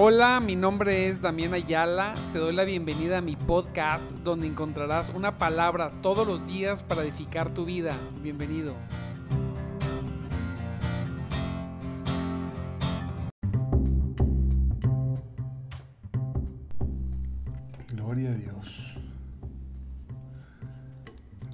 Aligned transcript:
Hola, 0.00 0.38
mi 0.38 0.54
nombre 0.54 1.08
es 1.08 1.20
Damián 1.20 1.54
Ayala. 1.54 2.14
Te 2.32 2.38
doy 2.38 2.54
la 2.54 2.62
bienvenida 2.62 3.18
a 3.18 3.20
mi 3.20 3.34
podcast 3.34 4.08
donde 4.22 4.46
encontrarás 4.46 5.10
una 5.10 5.38
palabra 5.38 5.90
todos 6.02 6.24
los 6.24 6.46
días 6.46 6.84
para 6.84 7.02
edificar 7.02 7.52
tu 7.52 7.64
vida. 7.64 7.96
Bienvenido. 8.22 8.76
Gloria 17.88 18.30
a 18.30 18.34
Dios. 18.34 19.00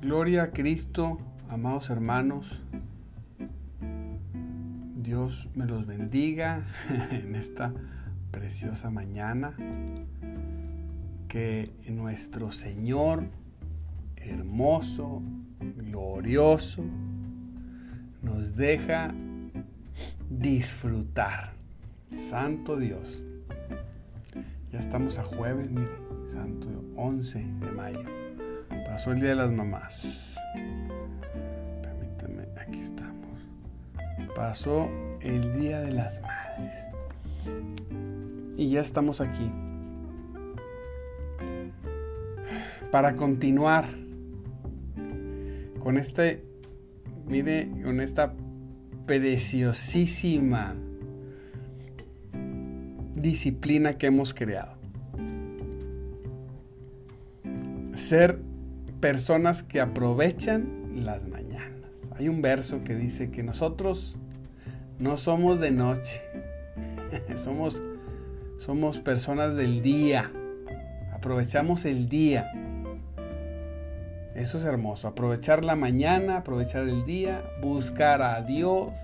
Gloria 0.03 0.43
a 0.43 0.51
Cristo, 0.51 1.17
amados 1.49 1.89
hermanos. 1.89 2.61
Dios 4.97 5.49
me 5.55 5.65
los 5.65 5.87
bendiga 5.87 6.63
en 7.11 7.37
esta 7.37 7.73
preciosa 8.35 8.91
mañana. 8.91 9.55
Que 11.29 11.71
nuestro 11.89 12.51
Señor, 12.51 13.25
hermoso, 14.17 15.23
glorioso, 15.77 16.85
nos 18.23 18.57
deja 18.57 19.15
disfrutar. 20.29 21.53
Santo 22.11 22.77
Dios. 22.77 23.25
Ya 24.73 24.79
estamos 24.79 25.19
a 25.19 25.25
jueves, 25.25 25.71
mire, 25.71 25.89
santo 26.33 26.69
11 26.97 27.39
de 27.39 27.71
mayo. 27.73 28.03
Pasó 28.87 29.13
el 29.13 29.21
Día 29.21 29.31
de 29.31 29.37
las 29.37 29.53
Mamás. 29.53 30.37
Permítame, 31.83 32.49
aquí 32.61 32.81
estamos. 32.81 33.15
Pasó 34.35 34.89
el 35.21 35.55
Día 35.55 35.81
de 35.81 35.93
las 35.93 36.21
Madres. 36.23 36.89
Y 38.57 38.71
ya 38.71 38.81
estamos 38.81 39.21
aquí. 39.21 39.51
Para 42.91 43.17
continuar 43.17 43.87
con 45.81 45.99
este, 45.99 46.45
mire, 47.27 47.69
con 47.83 48.01
esta 48.01 48.35
preciosísima 49.07 50.75
disciplina 53.15 53.95
que 53.95 54.07
hemos 54.07 54.33
creado. 54.35 54.75
Ser 57.95 58.41
personas 59.01 59.63
que 59.63 59.81
aprovechan 59.81 61.05
las 61.05 61.27
mañanas. 61.29 61.91
Hay 62.17 62.29
un 62.29 62.43
verso 62.43 62.83
que 62.85 62.95
dice 62.95 63.31
que 63.31 63.43
nosotros 63.43 64.17
no 64.99 65.17
somos 65.17 65.61
de 65.61 65.71
noche, 65.71 66.23
somos, 67.35 67.83
somos 68.65 68.99
personas 68.99 69.55
del 69.57 69.83
día, 69.83 70.33
aprovechamos 71.13 71.85
el 71.85 72.09
día. 72.09 72.51
Eso 74.35 74.57
es 74.57 74.65
hermoso, 74.65 75.07
aprovechar 75.07 75.67
la 75.67 75.77
mañana, 75.77 76.39
aprovechar 76.39 76.89
el 76.89 77.05
día, 77.05 77.45
buscar 77.61 78.23
a 78.23 78.41
Dios, 78.41 78.95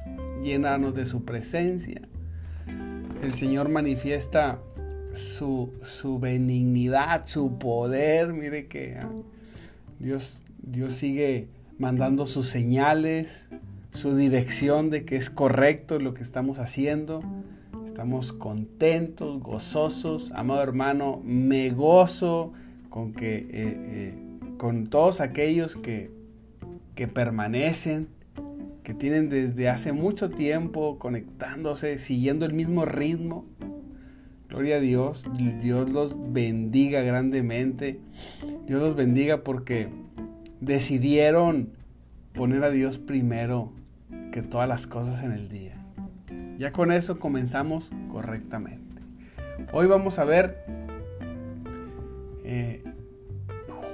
llenarnos 0.43 0.95
de 0.95 1.05
su 1.05 1.27
presencia. 1.27 2.01
El 3.23 3.35
Señor 3.35 3.69
manifiesta 3.69 4.61
su, 5.13 5.75
su 5.83 6.19
benignidad, 6.19 7.27
su 7.27 7.59
poder. 7.59 8.33
Mire 8.33 8.67
que 8.67 8.97
ah, 8.97 9.11
Dios, 9.99 10.43
Dios 10.63 10.95
sigue 10.95 11.49
mandando 11.77 12.25
sus 12.25 12.49
señales, 12.49 13.51
su 13.93 14.17
dirección 14.17 14.89
de 14.89 15.05
que 15.05 15.17
es 15.17 15.29
correcto 15.29 15.99
lo 15.99 16.15
que 16.15 16.23
estamos 16.23 16.59
haciendo. 16.61 17.21
Estamos 17.91 18.33
contentos, 18.33 19.43
gozosos. 19.43 20.31
Amado 20.37 20.63
hermano, 20.63 21.21
me 21.25 21.71
gozo 21.71 22.53
con 22.89 23.13
que 23.13 23.39
eh, 23.39 23.49
eh, 23.51 24.15
con 24.59 24.87
todos 24.87 25.21
aquellos 25.21 25.75
que, 25.75 26.09
que 26.95 27.09
permanecen, 27.09 28.07
que 28.85 28.95
tienen 28.95 29.29
desde 29.29 29.69
hace 29.69 29.93
mucho 29.93 30.31
tiempo 30.31 31.01
conectándose, 31.01 31.99
siguiendo 31.99 32.47
el 32.47 32.53
mismo 32.53 32.85
ritmo. 32.85 33.45
Gloria 34.49 34.77
a 34.77 34.81
Dios, 34.81 35.25
Dios 35.61 35.91
los 35.91 36.15
bendiga 36.33 37.03
grandemente. 37.03 37.99
Dios 38.69 38.81
los 38.81 38.95
bendiga 38.95 39.43
porque 39.43 39.89
decidieron 40.61 41.71
poner 42.35 42.63
a 42.63 42.71
Dios 42.71 42.99
primero 43.01 43.73
que 44.31 44.43
todas 44.43 44.69
las 44.69 44.87
cosas 44.87 45.25
en 45.25 45.33
el 45.33 45.49
día. 45.49 45.80
Ya 46.61 46.73
con 46.73 46.93
eso 46.93 47.19
comenzamos 47.19 47.91
correctamente. 48.13 49.01
Hoy 49.73 49.87
vamos 49.87 50.19
a 50.19 50.25
ver 50.25 50.63
eh, 52.45 52.85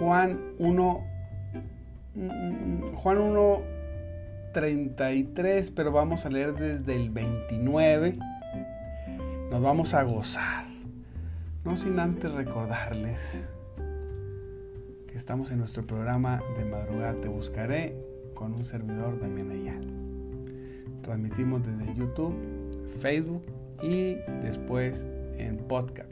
Juan 0.01 0.41
1, 0.59 1.05
Juan 2.97 3.19
1, 3.19 3.63
33, 4.53 5.71
pero 5.71 5.93
vamos 5.93 6.27
a 6.27 6.29
leer 6.29 6.55
desde 6.57 6.97
el 6.97 7.11
29. 7.11 8.19
Nos 9.49 9.63
vamos 9.63 9.95
a 9.95 10.03
gozar. 10.03 10.65
No 11.65 11.77
sin 11.77 12.01
antes 12.01 12.33
recordarles 12.33 13.45
que 15.07 15.17
estamos 15.17 15.53
en 15.53 15.59
nuestro 15.59 15.87
programa 15.87 16.43
de 16.59 16.65
madrugada 16.65 17.15
Te 17.21 17.29
Buscaré 17.29 17.95
con 18.35 18.55
un 18.55 18.65
servidor 18.65 19.21
Damián 19.21 19.53
Ayala. 19.53 20.07
Transmitimos 21.07 21.63
desde 21.65 21.95
YouTube, 21.95 22.35
Facebook 23.01 23.45
y 23.83 24.17
después 24.43 25.07
en 25.39 25.59
podcast. 25.59 26.11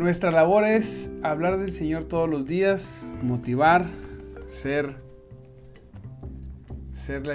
Nuestra 0.00 0.30
labor 0.30 0.64
es 0.64 1.10
hablar 1.22 1.58
del 1.58 1.72
Señor 1.72 2.04
todos 2.04 2.28
los 2.28 2.46
días, 2.46 3.12
motivar, 3.22 3.84
ser, 4.46 4.96
ser, 6.92 7.26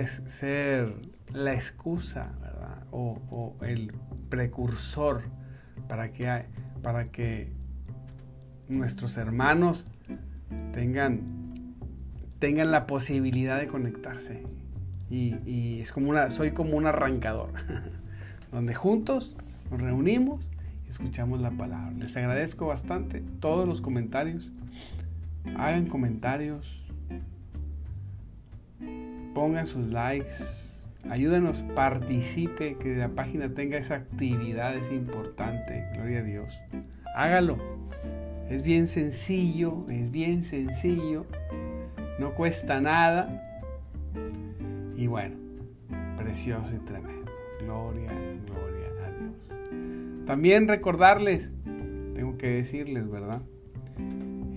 la, 1.31 1.53
excusa. 1.53 2.33
O, 2.91 3.19
o, 3.29 3.63
el 3.63 3.93
precursor 4.29 5.21
para 5.87 6.11
que, 6.11 6.45
para 6.81 7.11
que 7.11 7.51
nuestros 8.67 9.17
hermanos 9.17 9.85
tengan, 10.71 11.53
tengan 12.39 12.71
la 12.71 12.87
posibilidad 12.87 13.59
de 13.59 13.67
conectarse. 13.67 14.43
Y, 15.09 15.35
y 15.45 15.81
es 15.81 15.91
como 15.91 16.09
una, 16.09 16.29
soy 16.29 16.51
como 16.51 16.77
un 16.77 16.87
arrancador, 16.87 17.51
donde 18.51 18.73
juntos 18.73 19.35
nos 19.69 19.81
reunimos 19.81 20.49
escuchamos 20.95 21.41
la 21.41 21.51
palabra. 21.51 21.91
Les 21.97 22.15
agradezco 22.15 22.67
bastante 22.67 23.21
todos 23.41 23.67
los 23.67 23.81
comentarios. 23.81 24.49
Hagan 25.57 25.87
comentarios. 25.87 26.81
Pongan 29.33 29.67
sus 29.67 29.91
likes. 29.91 30.33
Ayúdenos, 31.09 31.63
participe, 31.75 32.77
que 32.77 32.95
la 32.95 33.09
página 33.09 33.53
tenga 33.53 33.77
esa 33.77 33.95
actividad, 33.95 34.75
es 34.75 34.89
importante. 34.89 35.85
Gloria 35.95 36.19
a 36.19 36.23
Dios. 36.23 36.59
Hágalo. 37.13 37.57
Es 38.49 38.61
bien 38.61 38.87
sencillo, 38.87 39.85
es 39.89 40.09
bien 40.11 40.43
sencillo. 40.43 41.25
No 42.19 42.35
cuesta 42.35 42.79
nada. 42.79 43.54
Y 44.95 45.07
bueno, 45.07 45.35
precioso 46.17 46.73
y 46.75 46.79
tremendo. 46.79 47.31
Gloria, 47.59 48.11
gloria 48.45 48.87
a 49.05 49.11
Dios. 49.19 50.25
También 50.25 50.67
recordarles, 50.67 51.51
tengo 52.13 52.37
que 52.37 52.47
decirles, 52.47 53.09
¿verdad? 53.09 53.41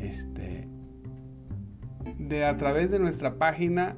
Este, 0.01 0.69
de 2.19 2.45
a 2.45 2.57
través 2.57 2.91
de 2.91 2.99
nuestra 2.99 3.35
página, 3.35 3.97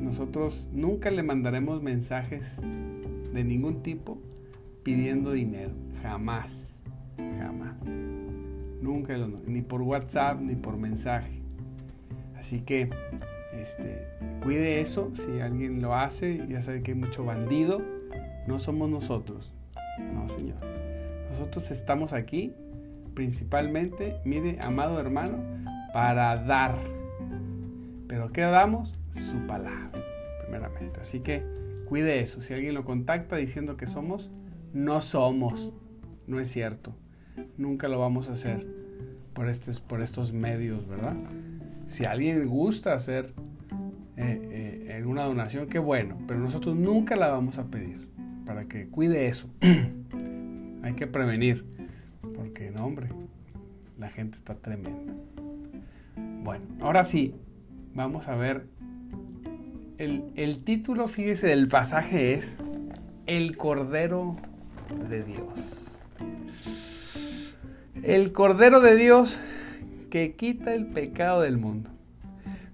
nosotros 0.00 0.68
nunca 0.72 1.10
le 1.10 1.22
mandaremos 1.22 1.82
mensajes 1.82 2.60
de 2.60 3.44
ningún 3.44 3.82
tipo 3.82 4.18
pidiendo 4.82 5.32
dinero, 5.32 5.72
jamás, 6.02 6.78
jamás. 7.38 7.76
Nunca, 8.80 9.14
ni 9.46 9.62
por 9.62 9.82
WhatsApp 9.82 10.40
ni 10.40 10.56
por 10.56 10.76
mensaje. 10.76 11.42
Así 12.36 12.60
que, 12.60 12.88
este, 13.52 14.06
cuide 14.42 14.80
eso. 14.80 15.10
Si 15.14 15.40
alguien 15.40 15.82
lo 15.82 15.94
hace, 15.94 16.46
ya 16.48 16.60
sabe 16.60 16.82
que 16.82 16.92
hay 16.92 16.98
mucho 16.98 17.24
bandido. 17.24 17.82
No 18.46 18.58
somos 18.58 18.88
nosotros. 18.90 19.54
No, 20.12 20.28
Señor. 20.28 20.58
Nosotros 21.30 21.70
estamos 21.70 22.12
aquí 22.12 22.52
principalmente, 23.14 24.16
mire, 24.24 24.58
amado 24.62 24.98
hermano, 25.00 25.38
para 25.92 26.36
dar. 26.42 26.78
Pero 28.08 28.32
¿qué 28.32 28.42
damos? 28.42 28.96
Su 29.14 29.46
palabra, 29.46 29.90
primeramente. 30.42 31.00
Así 31.00 31.20
que 31.20 31.44
cuide 31.86 32.20
eso. 32.20 32.42
Si 32.42 32.54
alguien 32.54 32.74
lo 32.74 32.84
contacta 32.84 33.36
diciendo 33.36 33.76
que 33.76 33.86
somos, 33.86 34.30
no 34.72 35.00
somos. 35.00 35.72
No 36.26 36.40
es 36.40 36.50
cierto. 36.50 36.94
Nunca 37.56 37.88
lo 37.88 37.98
vamos 37.98 38.28
a 38.28 38.32
hacer 38.32 38.66
por 39.34 39.48
estos, 39.48 39.80
por 39.80 40.00
estos 40.00 40.32
medios, 40.32 40.86
¿verdad? 40.86 41.16
Si 41.90 42.04
alguien 42.04 42.46
gusta 42.46 42.94
hacer 42.94 43.34
eh, 44.16 44.86
eh, 45.00 45.04
una 45.04 45.24
donación, 45.24 45.66
qué 45.66 45.80
bueno. 45.80 46.16
Pero 46.28 46.38
nosotros 46.38 46.76
nunca 46.76 47.16
la 47.16 47.30
vamos 47.30 47.58
a 47.58 47.64
pedir 47.64 48.08
para 48.46 48.66
que 48.66 48.86
cuide 48.86 49.26
eso. 49.26 49.50
Hay 50.84 50.92
que 50.94 51.08
prevenir, 51.08 51.66
porque 52.36 52.70
no, 52.70 52.86
hombre, 52.86 53.08
la 53.98 54.08
gente 54.08 54.38
está 54.38 54.54
tremenda. 54.54 55.12
Bueno, 56.44 56.64
ahora 56.80 57.02
sí, 57.02 57.34
vamos 57.92 58.28
a 58.28 58.36
ver. 58.36 58.68
El, 59.98 60.30
el 60.36 60.62
título, 60.62 61.08
fíjese, 61.08 61.48
del 61.48 61.66
pasaje 61.66 62.34
es 62.34 62.56
El 63.26 63.56
Cordero 63.56 64.36
de 65.08 65.24
Dios. 65.24 65.90
El 68.04 68.30
Cordero 68.30 68.80
de 68.80 68.94
Dios 68.94 69.40
que 70.10 70.34
quita 70.34 70.74
el 70.74 70.86
pecado 70.86 71.42
del 71.42 71.56
mundo. 71.56 71.90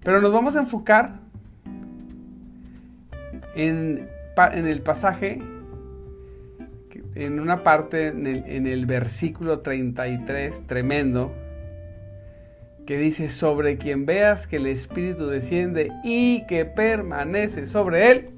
Pero 0.02 0.20
nos 0.20 0.32
vamos 0.32 0.56
a 0.56 0.60
enfocar 0.60 1.20
en, 3.54 4.08
el 4.36 4.82
pasaje, 4.82 5.40
en 7.14 7.40
una 7.40 7.62
parte, 7.62 8.08
en 8.08 8.26
el, 8.26 8.44
en 8.46 8.66
el 8.66 8.86
versículo 8.86 9.60
33, 9.60 10.66
tremendo, 10.66 11.32
que 12.86 12.98
dice, 12.98 13.28
sobre 13.28 13.78
quien 13.78 14.06
veas 14.06 14.46
que 14.46 14.56
el 14.56 14.66
Espíritu 14.66 15.26
desciende 15.26 15.90
y 16.04 16.46
que 16.46 16.64
permanece 16.64 17.66
sobre 17.66 18.10
él, 18.10 18.30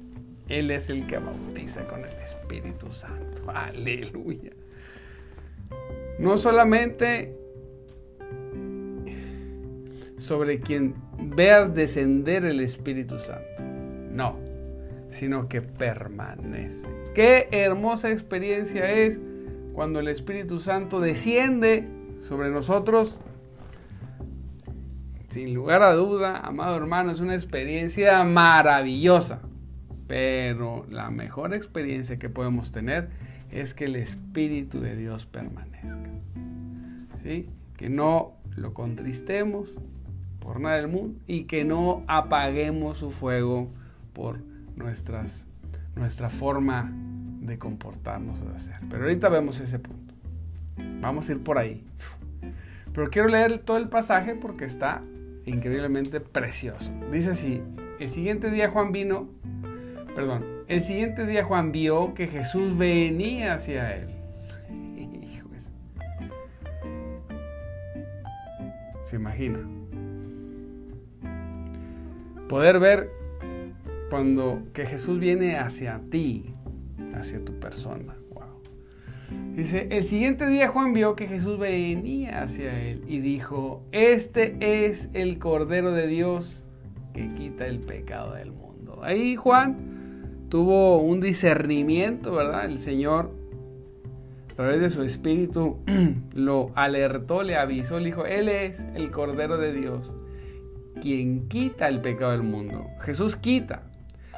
Él 0.47 0.71
es 0.71 0.89
el 0.89 1.05
que 1.05 1.19
bautiza 1.19 1.85
con 1.85 1.99
el 2.03 2.15
Espíritu 2.23 2.91
Santo. 2.91 3.43
Aleluya. 3.47 4.51
No 6.17 6.37
solamente 6.37 7.37
sobre 10.19 10.59
quien 10.59 10.95
veas 11.17 11.73
descender 11.73 12.45
el 12.45 12.59
Espíritu 12.59 13.19
Santo. 13.19 13.63
No, 14.11 14.37
sino 15.09 15.47
que 15.47 15.61
permanece. 15.61 16.87
Qué 17.15 17.47
hermosa 17.51 18.11
experiencia 18.11 18.91
es 18.91 19.19
cuando 19.73 19.99
el 19.99 20.09
Espíritu 20.09 20.59
Santo 20.59 20.99
desciende 20.99 21.87
sobre 22.27 22.49
nosotros. 22.49 23.17
Sin 25.29 25.53
lugar 25.53 25.83
a 25.83 25.93
duda, 25.93 26.37
amado 26.39 26.75
hermano, 26.75 27.11
es 27.11 27.19
una 27.19 27.35
experiencia 27.35 28.23
maravillosa. 28.23 29.41
Pero 30.07 30.85
la 30.89 31.11
mejor 31.11 31.53
experiencia 31.53 32.17
que 32.17 32.29
podemos 32.29 32.71
tener 32.71 33.09
es 33.51 33.73
que 33.73 33.85
el 33.85 33.95
Espíritu 33.95 34.79
de 34.81 34.95
Dios 34.95 35.25
permanezca. 35.25 36.09
¿Sí? 37.23 37.47
Que 37.77 37.89
no 37.89 38.33
lo 38.55 38.73
contristemos, 38.73 39.69
nada 40.57 40.77
del 40.77 40.87
mundo 40.87 41.19
y 41.27 41.43
que 41.43 41.63
no 41.63 42.03
apaguemos 42.07 42.97
su 42.97 43.11
fuego 43.11 43.69
por 44.13 44.39
nuestras, 44.75 45.45
nuestra 45.95 46.29
forma 46.29 46.91
de 47.41 47.59
comportarnos 47.59 48.41
o 48.41 48.45
de 48.45 48.55
hacer. 48.55 48.75
Pero 48.89 49.03
ahorita 49.03 49.29
vemos 49.29 49.59
ese 49.59 49.77
punto. 49.77 50.15
Vamos 51.01 51.29
a 51.29 51.33
ir 51.33 51.43
por 51.43 51.59
ahí. 51.59 51.83
Pero 52.93 53.09
quiero 53.11 53.27
leer 53.27 53.59
todo 53.59 53.77
el 53.77 53.89
pasaje 53.89 54.33
porque 54.33 54.65
está 54.65 55.03
increíblemente 55.45 56.19
precioso. 56.19 56.91
Dice 57.11 57.31
así, 57.31 57.61
el 57.99 58.09
siguiente 58.09 58.49
día 58.49 58.69
Juan 58.69 58.91
vino, 58.91 59.29
perdón, 60.15 60.43
el 60.67 60.81
siguiente 60.81 61.27
día 61.27 61.43
Juan 61.43 61.71
vio 61.71 62.13
que 62.13 62.27
Jesús 62.27 62.77
venía 62.77 63.53
hacia 63.53 63.95
él. 63.95 64.09
Se 69.03 69.15
imagina 69.15 69.59
poder 72.49 72.79
ver 72.79 73.11
cuando 74.09 74.63
que 74.73 74.85
Jesús 74.85 75.19
viene 75.19 75.57
hacia 75.57 76.01
ti, 76.09 76.53
hacia 77.13 77.45
tu 77.45 77.57
persona. 77.59 78.15
Dice, 79.55 79.87
el 79.91 80.03
siguiente 80.03 80.47
día 80.47 80.69
Juan 80.69 80.93
vio 80.93 81.15
que 81.15 81.27
Jesús 81.27 81.59
venía 81.59 82.41
hacia 82.41 82.81
él 82.81 83.03
y 83.07 83.19
dijo, 83.19 83.83
este 83.91 84.55
es 84.59 85.09
el 85.13 85.37
Cordero 85.37 85.91
de 85.91 86.07
Dios 86.07 86.63
que 87.13 87.31
quita 87.35 87.67
el 87.67 87.79
pecado 87.79 88.33
del 88.33 88.51
mundo. 88.51 89.01
Ahí 89.03 89.35
Juan 89.35 90.47
tuvo 90.49 91.01
un 91.01 91.19
discernimiento, 91.19 92.33
¿verdad? 92.33 92.65
El 92.65 92.79
Señor, 92.79 93.31
a 94.51 94.55
través 94.55 94.81
de 94.81 94.89
su 94.89 95.03
espíritu, 95.03 95.77
lo 96.33 96.71
alertó, 96.73 97.43
le 97.43 97.55
avisó, 97.55 97.99
le 97.99 98.05
dijo, 98.05 98.25
Él 98.25 98.49
es 98.49 98.79
el 98.95 99.11
Cordero 99.11 99.57
de 99.57 99.73
Dios 99.73 100.11
quien 101.01 101.47
quita 101.47 101.87
el 101.87 102.01
pecado 102.01 102.31
del 102.31 102.43
mundo. 102.43 102.87
Jesús 103.01 103.35
quita. 103.35 103.83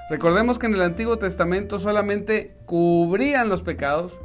Recordemos 0.09 0.59
que 0.59 0.65
en 0.65 0.73
el 0.73 0.81
Antiguo 0.81 1.17
Testamento 1.17 1.79
solamente 1.79 2.55
cubrían 2.65 3.49
los 3.49 3.61
pecados. 3.61 4.19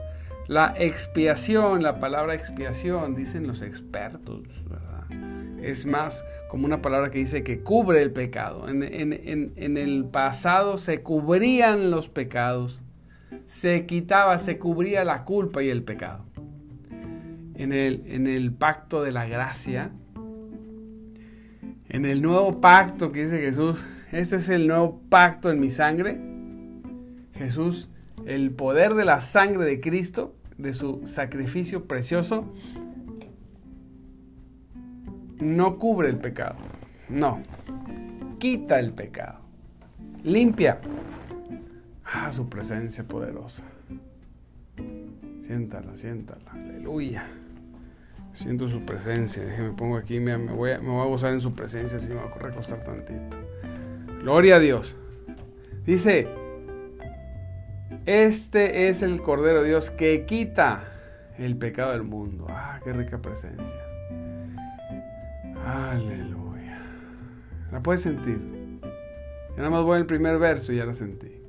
La 0.48 0.74
expiación, 0.76 1.82
la 1.82 2.00
palabra 2.00 2.34
expiación, 2.34 3.14
dicen 3.14 3.46
los 3.46 3.62
expertos, 3.62 4.42
es 5.62 5.86
más 5.86 6.24
como 6.48 6.66
una 6.66 6.82
palabra 6.82 7.10
que 7.10 7.18
dice 7.18 7.42
que 7.42 7.60
cubre 7.60 8.02
el 8.02 8.12
pecado. 8.12 8.68
En, 8.68 8.82
el 9.56 10.04
pasado 10.06 10.78
se 10.78 11.02
cubrían 11.02 11.90
los 11.90 12.08
pecados, 12.08 12.80
se 13.46 13.86
quitaba, 13.86 14.38
se 14.38 14.58
cubría 14.58 15.04
la 15.04 15.24
culpa 15.24 15.62
y 15.62 15.68
el 15.70 15.82
pecado. 15.82 16.24
En 17.54 17.72
el 17.72 18.52
pacto 18.52 19.02
de 19.02 19.12
la 19.12 19.26
gracia, 19.26 19.92
en 21.88 22.04
el 22.04 22.22
nuevo 22.22 22.60
pacto 22.60 23.12
que 23.12 23.24
dice 23.24 23.38
Jesús, 23.38 23.84
este 24.12 24.36
es 24.36 24.48
el 24.48 24.66
nuevo 24.66 25.00
pacto 25.08 25.50
en 25.50 25.60
mi 25.60 25.70
sangre. 25.70 26.20
Jesús, 27.34 27.88
el 28.24 28.50
poder 28.50 28.94
de 28.94 29.04
la 29.04 29.20
sangre 29.20 29.64
de 29.64 29.80
Cristo, 29.80 30.34
de 30.58 30.72
su 30.72 31.06
sacrificio 31.06 31.86
precioso, 31.86 32.52
no 35.38 35.78
cubre 35.78 36.08
el 36.08 36.18
pecado. 36.18 36.56
No, 37.08 37.40
quita 38.38 38.80
el 38.80 38.92
pecado. 38.92 39.40
Limpia. 40.24 40.80
Ah, 42.04 42.32
su 42.32 42.48
presencia 42.48 43.04
poderosa. 43.04 43.64
Siéntala, 45.42 45.94
siéntala. 45.94 46.50
Aleluya. 46.52 47.24
Siento 48.36 48.68
su 48.68 48.84
presencia. 48.84 49.42
Déjeme 49.42 49.72
pongo 49.72 49.96
aquí, 49.96 50.20
me, 50.20 50.36
voy 50.36 50.72
a, 50.72 50.78
me 50.78 50.90
voy 50.90 51.00
a 51.00 51.06
gozar 51.06 51.32
en 51.32 51.40
su 51.40 51.54
presencia, 51.54 51.96
así 51.96 52.08
me 52.08 52.16
voy 52.16 52.24
a 52.24 52.38
recostar 52.38 52.84
tantito. 52.84 53.38
Gloria 54.20 54.56
a 54.56 54.58
Dios. 54.58 54.94
Dice, 55.86 56.28
este 58.04 58.88
es 58.88 59.00
el 59.00 59.22
Cordero 59.22 59.62
de 59.62 59.68
Dios 59.68 59.90
que 59.90 60.26
quita 60.26 60.84
el 61.38 61.56
pecado 61.56 61.92
del 61.92 62.02
mundo. 62.02 62.46
Ah, 62.50 62.78
qué 62.84 62.92
rica 62.92 63.22
presencia. 63.22 63.74
Aleluya. 65.64 66.78
¿La 67.72 67.82
puedes 67.82 68.02
sentir? 68.02 68.38
Ya 68.82 69.56
nada 69.56 69.70
más 69.70 69.82
voy 69.82 69.96
al 69.96 70.04
primer 70.04 70.38
verso 70.38 70.74
y 70.74 70.76
ya 70.76 70.84
la 70.84 70.92
sentí. 70.92 71.40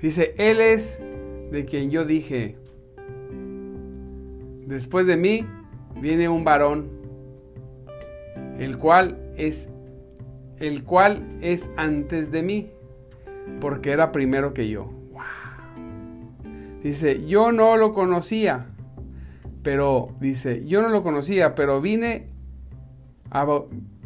Dice, 0.00 0.34
Él 0.38 0.62
es 0.62 0.98
de 1.50 1.66
quien 1.66 1.90
yo 1.90 2.06
dije, 2.06 2.56
después 4.66 5.06
de 5.06 5.18
mí 5.18 5.46
viene 6.00 6.28
un 6.28 6.44
varón, 6.44 6.88
el 8.58 8.78
cual 8.78 9.18
es 9.36 9.68
el 10.58 10.82
cual 10.84 11.22
es 11.40 11.70
antes 11.76 12.32
de 12.32 12.42
mí, 12.42 12.70
porque 13.60 13.92
era 13.92 14.10
primero 14.10 14.54
que 14.54 14.68
yo. 14.68 14.90
Dice, 16.82 17.26
yo 17.26 17.52
no 17.52 17.76
lo 17.76 17.92
conocía, 17.92 18.66
pero 19.62 20.14
dice, 20.20 20.66
yo 20.66 20.82
no 20.82 20.88
lo 20.88 21.02
conocía, 21.02 21.54
pero 21.54 21.80
vine 21.80 22.26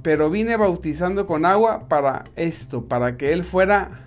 pero 0.03 0.31
vine 0.31 0.57
bautizando 0.57 1.27
con 1.27 1.47
agua 1.47 1.89
para 1.89 2.25
esto, 2.35 2.85
para 2.87 3.17
que 3.17 3.33
él 3.33 3.45
fuera 3.45 4.01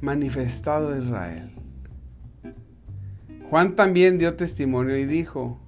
manifestado 0.00 0.94
a 0.94 0.98
Israel. 0.98 1.53
Juan 3.54 3.76
también 3.76 4.18
dio 4.18 4.34
testimonio 4.34 4.98
y 4.98 5.04
dijo, 5.04 5.60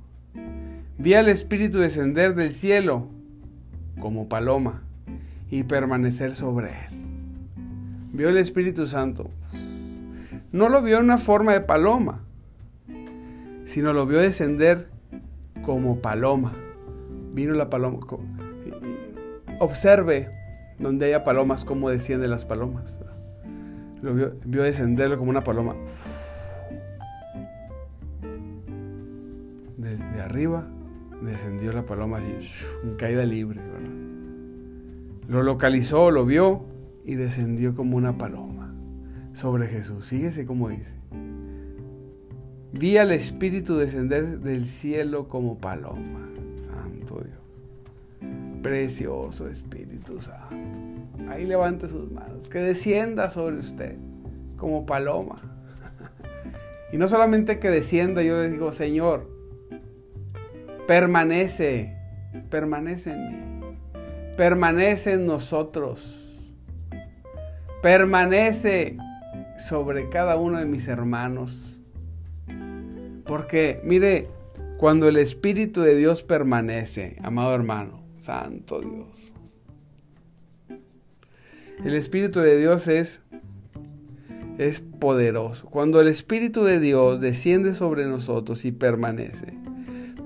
vi 0.99 1.15
al 1.15 1.29
Espíritu 1.29 1.79
descender 1.79 2.35
del 2.35 2.51
cielo 2.51 3.07
como 4.01 4.29
paloma 4.29 4.83
y 5.53 5.63
permanecer 5.63 6.35
sobre 6.35 6.71
él. 6.71 6.97
Vio 8.13 8.29
el 8.29 8.39
Espíritu 8.39 8.89
Santo. 8.89 9.31
No 10.51 10.69
lo 10.69 10.83
vio 10.83 10.99
en 10.99 11.05
una 11.05 11.19
forma 11.19 11.53
de 11.53 11.61
paloma, 11.61 12.25
sino 13.67 13.93
lo 13.93 14.05
vio 14.05 14.19
descender 14.19 14.89
como 15.65 16.01
paloma. 16.01 16.55
Vino 17.35 17.55
la 17.55 17.71
paloma. 17.71 18.01
Observe 19.61 20.29
donde 20.81 21.07
haya 21.07 21.23
palomas, 21.23 21.65
cómo 21.65 21.89
descienden 21.89 22.31
las 22.31 22.45
palomas. 22.45 22.97
Lo 24.03 24.13
vio, 24.13 24.35
vio 24.45 24.65
descenderlo 24.65 25.19
como 25.19 25.31
una 25.31 25.45
paloma. 25.45 25.77
Descendió 31.23 31.73
la 31.73 31.87
paloma 31.87 32.19
así, 32.19 32.51
en 32.85 32.97
caída 32.97 33.25
libre. 33.25 33.61
Lo 35.29 35.43
localizó, 35.43 36.11
lo 36.11 36.25
vio 36.25 36.65
y 37.05 37.15
descendió 37.15 37.75
como 37.75 37.97
una 37.97 38.17
paloma. 38.19 38.73
sobre 39.33 39.67
Jesús. 39.67 40.07
Fíjese 40.07 40.47
cómo 40.47 40.71
dice. 40.71 40.95
Vi 42.73 42.97
al 42.97 43.13
Espíritu 43.13 43.77
descender 43.77 44.41
del 44.41 44.65
cielo 44.65 45.29
como 45.29 45.59
paloma. 45.59 46.31
Santo 46.67 47.23
Dios. 47.23 48.33
Precioso 48.63 49.47
Espíritu 49.47 50.23
Santo. 50.23 50.57
Ahí 51.29 51.45
levante 51.45 51.87
sus 51.87 52.11
manos. 52.11 52.49
Que 52.49 52.61
descienda 52.61 53.31
sobre 53.31 53.59
usted 53.59 53.97
como 54.57 54.87
paloma. 54.87 55.37
Y 56.93 56.99
no 56.99 57.09
solamente 57.09 57.59
que 57.59 57.69
descienda, 57.69 58.23
yo 58.23 58.41
digo, 58.43 58.71
Señor, 58.71 59.29
permanece, 60.87 61.97
permanece 62.51 63.13
en 63.13 63.29
mí, 63.29 63.77
permanece 64.37 65.15
en 65.15 65.27
nosotros, 65.27 66.39
permanece 67.83 68.97
sobre 69.59 70.09
cada 70.09 70.37
uno 70.37 70.59
de 70.59 70.67
mis 70.67 70.89
hermanos. 70.89 71.79
Porque, 73.25 73.81
mire, 73.83 74.29
cuando 74.79 75.09
el 75.09 75.17
Espíritu 75.17 75.83
de 75.83 75.97
Dios 75.97 76.23
permanece, 76.23 77.17
amado 77.23 77.55
hermano, 77.55 78.05
Santo 78.19 78.81
Dios, 78.81 79.35
el 81.85 81.95
Espíritu 81.95 82.41
de 82.41 82.57
Dios 82.57 82.87
es 82.89 83.21
es 84.59 84.81
poderoso. 84.81 85.69
Cuando 85.69 86.01
el 86.01 86.09
Espíritu 86.09 86.65
de 86.65 86.81
Dios 86.81 87.21
desciende 87.21 87.75
sobre 87.75 88.07
nosotros 88.07 88.65
y 88.65 88.73
permanece, 88.73 89.53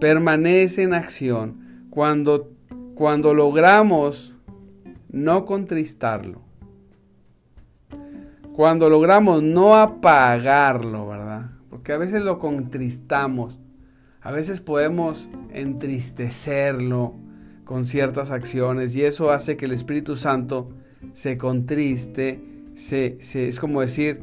permanece 0.01 0.83
en 0.83 0.95
acción, 0.95 1.87
cuando, 1.91 2.51
cuando 2.95 3.35
logramos 3.35 4.35
no 5.11 5.45
contristarlo, 5.45 6.43
cuando 8.53 8.91
logramos 8.91 9.43
no 9.43 9.77
apagarlo, 9.77 11.09
¿verdad? 11.09 11.51
Porque 11.69 11.93
a 11.93 11.99
veces 11.99 12.23
lo 12.23 12.39
contristamos, 12.39 13.59
a 14.21 14.33
veces 14.33 14.61
podemos 14.61 15.29
entristecerlo 15.53 17.15
con 17.65 17.85
ciertas 17.85 18.31
acciones 18.31 18.97
y 18.97 19.05
eso 19.05 19.31
hace 19.31 19.57
que 19.57 19.67
el 19.67 19.73
Espíritu 19.73 20.17
Santo 20.17 20.71
se 21.15 21.39
contriste 21.39 22.51
se, 22.81 23.19
es 23.21 23.61
como 23.61 23.81
decir, 23.81 24.23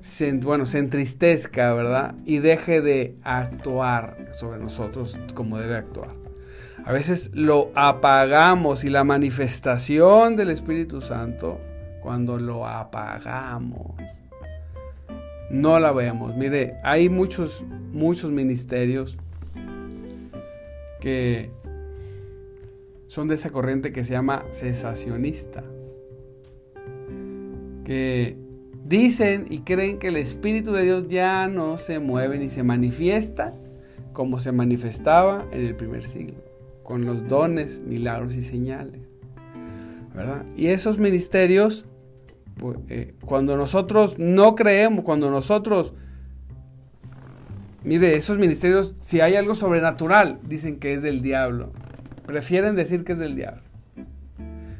se, 0.00 0.32
bueno, 0.32 0.66
se 0.66 0.78
entristezca, 0.78 1.74
¿verdad? 1.74 2.14
Y 2.24 2.38
deje 2.38 2.80
de 2.80 3.16
actuar 3.22 4.30
sobre 4.32 4.58
nosotros 4.58 5.16
como 5.34 5.58
debe 5.58 5.76
actuar. 5.76 6.10
A 6.84 6.92
veces 6.92 7.30
lo 7.34 7.70
apagamos 7.74 8.84
y 8.84 8.90
la 8.90 9.04
manifestación 9.04 10.36
del 10.36 10.50
Espíritu 10.50 11.00
Santo, 11.00 11.60
cuando 12.00 12.38
lo 12.38 12.66
apagamos, 12.66 13.94
no 15.50 15.78
la 15.80 15.92
vemos. 15.92 16.36
Mire, 16.36 16.76
hay 16.82 17.08
muchos, 17.08 17.64
muchos 17.92 18.30
ministerios 18.30 19.18
que 21.00 21.50
son 23.08 23.28
de 23.28 23.34
esa 23.34 23.50
corriente 23.50 23.92
que 23.92 24.04
se 24.04 24.12
llama 24.12 24.44
cesacionista 24.52 25.64
que 27.88 28.36
dicen 28.88 29.46
y 29.50 29.60
creen 29.60 29.98
que 29.98 30.08
el 30.08 30.16
Espíritu 30.16 30.72
de 30.72 30.82
Dios 30.82 31.08
ya 31.08 31.46
no 31.46 31.76
se 31.76 31.98
mueve 31.98 32.38
ni 32.38 32.48
se 32.48 32.62
manifiesta 32.62 33.54
como 34.12 34.40
se 34.40 34.50
manifestaba 34.50 35.46
en 35.52 35.66
el 35.66 35.76
primer 35.76 36.04
siglo, 36.04 36.42
con 36.82 37.04
los 37.04 37.28
dones, 37.28 37.80
milagros 37.82 38.34
y 38.34 38.42
señales. 38.42 39.02
¿verdad? 40.14 40.44
Y 40.56 40.68
esos 40.68 40.98
ministerios, 40.98 41.84
pues, 42.56 42.78
eh, 42.88 43.14
cuando 43.24 43.56
nosotros 43.56 44.18
no 44.18 44.56
creemos, 44.56 45.04
cuando 45.04 45.30
nosotros, 45.30 45.94
mire, 47.84 48.16
esos 48.16 48.38
ministerios, 48.38 48.96
si 49.00 49.20
hay 49.20 49.36
algo 49.36 49.54
sobrenatural, 49.54 50.40
dicen 50.48 50.80
que 50.80 50.94
es 50.94 51.02
del 51.02 51.22
diablo. 51.22 51.70
Prefieren 52.26 52.74
decir 52.74 53.04
que 53.04 53.12
es 53.12 53.18
del 53.18 53.36
diablo. 53.36 53.62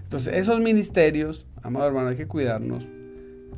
Entonces, 0.03 0.35
esos 0.35 0.59
ministerios, 0.59 1.47
amado 1.63 1.87
hermano, 1.87 2.09
hay 2.09 2.17
que 2.17 2.27
cuidarnos 2.27 2.89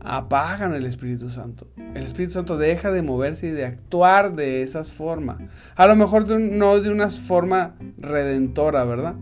apagan 0.03 0.75
el 0.75 0.87
Espíritu 0.87 1.31
Santo. 1.31 1.67
El 1.95 2.03
Espíritu 2.03 2.35
Santo 2.35 2.57
deja 2.57 2.91
de 2.91 3.03
moverse 3.03 3.49
y 3.49 3.51
de 3.51 3.65
actuar 3.65 4.35
de 4.35 4.63
esas 4.63 4.93
formas. 4.93 5.39
A 5.77 5.87
lo 5.87 5.97
mejor 5.97 6.29
no 6.29 6.81
de 6.81 6.91
una 6.91 7.09
forma 7.09 7.75
redentora, 7.99 8.85
¿verdad? 8.85 9.15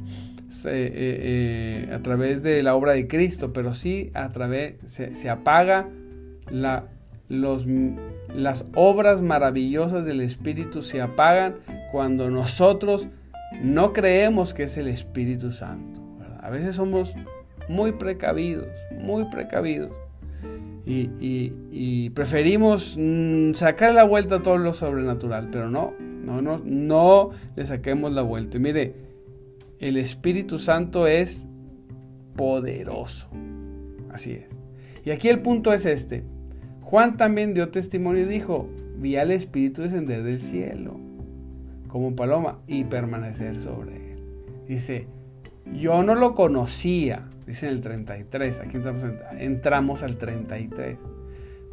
Eh, 0.65 1.87
eh, 1.89 1.95
a 1.95 1.99
través 2.01 2.43
de 2.43 2.63
la 2.63 2.75
obra 2.75 2.93
de 2.93 3.07
Cristo, 3.07 3.53
pero 3.53 3.75
sí 3.75 4.11
a 4.15 4.31
través, 4.31 4.77
se, 4.87 5.31
apaga 5.31 5.89
la, 6.51 6.85
las 7.29 8.65
obras 8.75 9.21
maravillosas 9.21 10.05
del 10.05 10.21
Espíritu, 10.21 10.83
se 10.83 11.03
apagan 11.03 11.57
cuando 11.93 12.31
nosotros 12.31 13.09
no 13.63 13.93
creemos 13.93 14.55
que 14.55 14.65
es 14.65 14.77
el 14.77 14.89
Espíritu 14.89 15.53
Santo. 15.53 16.01
A 16.41 16.51
veces 16.51 16.77
somos 16.77 17.15
muy 17.69 17.93
precavidos, 17.93 18.69
muy 18.91 19.25
precavidos 19.27 19.93
y, 20.91 22.11
preferimos 22.11 22.97
mm, 22.99 23.53
sacar 23.53 23.95
la 23.95 24.05
vuelta 24.05 24.37
a 24.37 24.43
todo 24.43 24.59
lo 24.59 24.73
sobrenatural, 24.73 25.49
pero 25.53 25.71
no, 25.71 25.93
no, 25.99 26.41
no, 26.41 26.59
no 26.65 27.31
le 27.57 27.65
saquemos 27.67 28.13
la 28.13 28.23
vuelta. 28.23 28.57
Y 28.57 28.61
mire, 28.61 28.95
el 29.79 29.97
Espíritu 29.97 30.59
Santo 30.59 31.07
es 31.07 31.47
poderoso. 32.37 33.29
Así 34.11 34.33
es. 34.33 34.47
Y 35.05 35.11
aquí 35.11 35.29
el 35.29 35.41
punto 35.41 35.73
es 35.73 35.87
este. 35.87 36.25
Juan 36.83 37.17
también 37.17 37.55
dio 37.55 37.69
testimonio 37.69 38.23
y 38.23 38.29
dijo, 38.29 38.69
vi 38.97 39.17
al 39.17 39.31
Espíritu 39.31 39.83
descender 39.83 40.23
del 40.23 40.41
cielo 40.41 40.99
como 41.89 42.15
paloma 42.15 42.59
y 42.67 42.85
permanecer 42.85 43.61
sobre 43.61 44.13
él. 44.13 44.19
Dice, 44.67 45.07
yo 45.73 46.03
no 46.03 46.15
lo 46.15 46.35
conocía, 46.35 47.29
dice 47.49 47.67
el 47.67 47.81
33, 47.81 48.61
aquí 48.61 48.77
entramos, 49.39 50.03
al 50.03 50.19
33. 50.19 50.99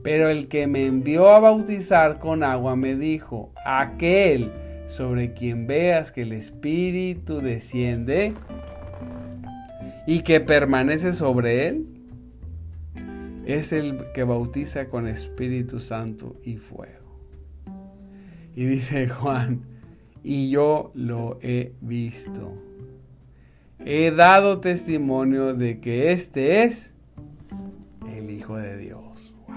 Pero 0.01 0.29
el 0.29 0.47
que 0.47 0.67
me 0.67 0.85
envió 0.85 1.27
a 1.27 1.39
bautizar 1.39 2.19
con 2.19 2.43
agua 2.43 2.77
me 2.77 2.95
dijo, 2.95 3.51
aquel 3.65 4.53
sobre 4.87 5.33
quien 5.33 5.67
veas 5.67 6.13
que 6.13 6.21
el 6.21 6.31
Espíritu 6.31 7.41
desciende 7.41 8.33
y 10.07 10.21
que 10.21 10.39
permanece 10.39 11.11
sobre 11.11 11.67
él, 11.67 11.85
es 13.45 13.73
el 13.73 13.97
que 14.13 14.23
bautiza 14.23 14.87
con 14.87 15.07
Espíritu 15.07 15.81
Santo 15.81 16.37
y 16.43 16.55
fuego. 16.55 17.19
Y 18.55 18.63
dice 18.63 19.09
Juan, 19.09 19.65
y 20.23 20.49
yo 20.49 20.91
lo 20.95 21.37
he 21.41 21.73
visto 21.81 22.53
he 23.85 24.09
dado 24.09 24.59
testimonio 24.59 25.53
de 25.53 25.79
que 25.79 26.11
este 26.11 26.63
es 26.63 26.91
el 28.11 28.31
Hijo 28.31 28.57
de 28.57 28.77
Dios. 28.77 29.31
Wow. 29.47 29.55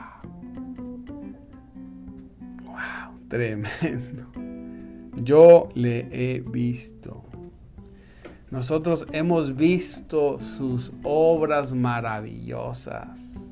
Wow, 2.67 3.29
tremendo. 3.29 4.27
Yo 5.17 5.71
le 5.75 6.09
he 6.13 6.41
visto. 6.41 7.25
Nosotros 8.51 9.07
hemos 9.13 9.57
visto 9.57 10.39
sus 10.41 10.93
obras 11.03 11.73
maravillosas. 11.73 13.43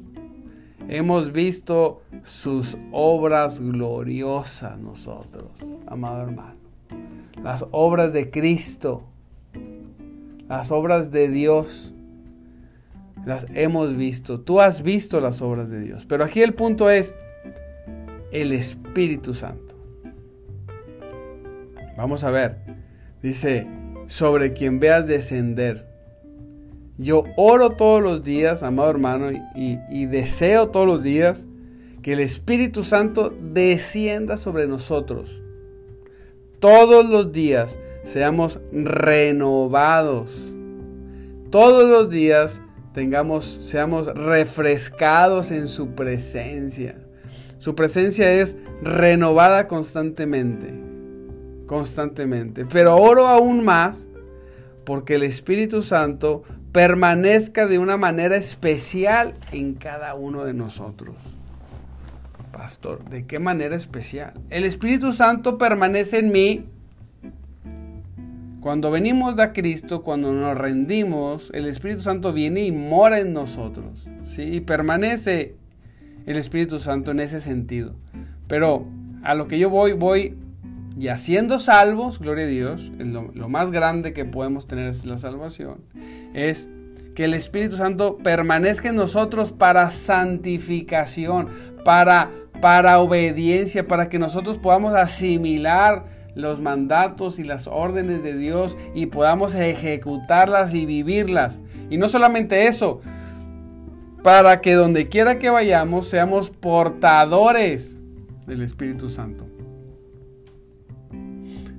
Hemos 0.88 1.32
visto 1.32 2.02
sus 2.22 2.76
obras 2.92 3.60
gloriosas 3.60 4.78
nosotros, 4.78 5.50
amado 5.86 6.22
hermano. 6.22 6.56
Las 7.42 7.64
obras 7.72 8.12
de 8.12 8.30
Cristo 8.30 9.04
las 10.48 10.70
obras 10.70 11.10
de 11.10 11.28
Dios 11.28 11.92
las 13.24 13.46
hemos 13.54 13.96
visto. 13.96 14.40
Tú 14.40 14.60
has 14.60 14.82
visto 14.82 15.20
las 15.20 15.42
obras 15.42 15.68
de 15.70 15.80
Dios. 15.80 16.06
Pero 16.08 16.24
aquí 16.24 16.42
el 16.42 16.54
punto 16.54 16.90
es 16.90 17.14
el 18.30 18.52
Espíritu 18.52 19.34
Santo. 19.34 19.74
Vamos 21.96 22.22
a 22.22 22.30
ver. 22.30 22.58
Dice, 23.22 23.66
sobre 24.06 24.52
quien 24.52 24.78
veas 24.78 25.06
descender. 25.06 25.86
Yo 26.98 27.24
oro 27.36 27.70
todos 27.70 28.02
los 28.02 28.22
días, 28.22 28.62
amado 28.62 28.90
hermano, 28.90 29.30
y, 29.32 29.78
y 29.90 30.06
deseo 30.06 30.68
todos 30.68 30.86
los 30.86 31.02
días 31.02 31.46
que 32.02 32.12
el 32.12 32.20
Espíritu 32.20 32.84
Santo 32.84 33.34
descienda 33.52 34.36
sobre 34.36 34.68
nosotros. 34.68 35.42
Todos 36.60 37.08
los 37.10 37.32
días 37.32 37.78
seamos 38.06 38.60
renovados. 38.72 40.30
Todos 41.50 41.88
los 41.88 42.08
días 42.08 42.62
tengamos, 42.94 43.58
seamos 43.60 44.06
refrescados 44.06 45.50
en 45.50 45.68
su 45.68 45.90
presencia. 45.90 46.96
Su 47.58 47.74
presencia 47.74 48.32
es 48.32 48.56
renovada 48.80 49.66
constantemente, 49.66 50.72
constantemente. 51.66 52.64
Pero 52.64 52.96
oro 52.96 53.26
aún 53.26 53.64
más 53.64 54.08
porque 54.84 55.16
el 55.16 55.24
Espíritu 55.24 55.82
Santo 55.82 56.44
permanezca 56.70 57.66
de 57.66 57.78
una 57.78 57.96
manera 57.96 58.36
especial 58.36 59.34
en 59.50 59.74
cada 59.74 60.14
uno 60.14 60.44
de 60.44 60.54
nosotros. 60.54 61.16
Pastor, 62.52 63.04
¿de 63.10 63.26
qué 63.26 63.40
manera 63.40 63.74
especial? 63.74 64.34
El 64.48 64.64
Espíritu 64.64 65.12
Santo 65.12 65.58
permanece 65.58 66.18
en 66.18 66.32
mí. 66.32 66.66
Cuando 68.66 68.90
venimos 68.90 69.38
a 69.38 69.52
Cristo, 69.52 70.02
cuando 70.02 70.32
nos 70.32 70.58
rendimos, 70.58 71.52
el 71.54 71.66
Espíritu 71.66 72.00
Santo 72.00 72.32
viene 72.32 72.64
y 72.64 72.72
mora 72.72 73.20
en 73.20 73.32
nosotros. 73.32 74.08
¿sí? 74.24 74.42
Y 74.42 74.60
permanece 74.60 75.54
el 76.26 76.36
Espíritu 76.36 76.80
Santo 76.80 77.12
en 77.12 77.20
ese 77.20 77.38
sentido. 77.38 77.94
Pero 78.48 78.84
a 79.22 79.36
lo 79.36 79.46
que 79.46 79.60
yo 79.60 79.70
voy, 79.70 79.92
voy 79.92 80.34
y 80.98 81.06
haciendo 81.06 81.60
salvos, 81.60 82.18
gloria 82.18 82.46
a 82.46 82.48
Dios, 82.48 82.90
lo, 82.98 83.30
lo 83.34 83.48
más 83.48 83.70
grande 83.70 84.12
que 84.12 84.24
podemos 84.24 84.66
tener 84.66 84.88
es 84.88 85.06
la 85.06 85.18
salvación, 85.18 85.82
es 86.34 86.68
que 87.14 87.22
el 87.22 87.34
Espíritu 87.34 87.76
Santo 87.76 88.18
permanezca 88.18 88.88
en 88.88 88.96
nosotros 88.96 89.52
para 89.52 89.92
santificación, 89.92 91.50
para, 91.84 92.32
para 92.60 92.98
obediencia, 92.98 93.86
para 93.86 94.08
que 94.08 94.18
nosotros 94.18 94.58
podamos 94.58 94.92
asimilar 94.96 96.15
los 96.36 96.60
mandatos 96.60 97.38
y 97.38 97.44
las 97.44 97.66
órdenes 97.66 98.22
de 98.22 98.36
Dios 98.36 98.76
y 98.94 99.06
podamos 99.06 99.54
ejecutarlas 99.54 100.74
y 100.74 100.84
vivirlas. 100.84 101.62
Y 101.88 101.96
no 101.96 102.08
solamente 102.08 102.66
eso, 102.66 103.00
para 104.22 104.60
que 104.60 104.74
donde 104.74 105.08
quiera 105.08 105.38
que 105.38 105.50
vayamos 105.50 106.08
seamos 106.08 106.50
portadores 106.50 107.98
del 108.46 108.62
Espíritu 108.62 109.08
Santo. 109.08 109.46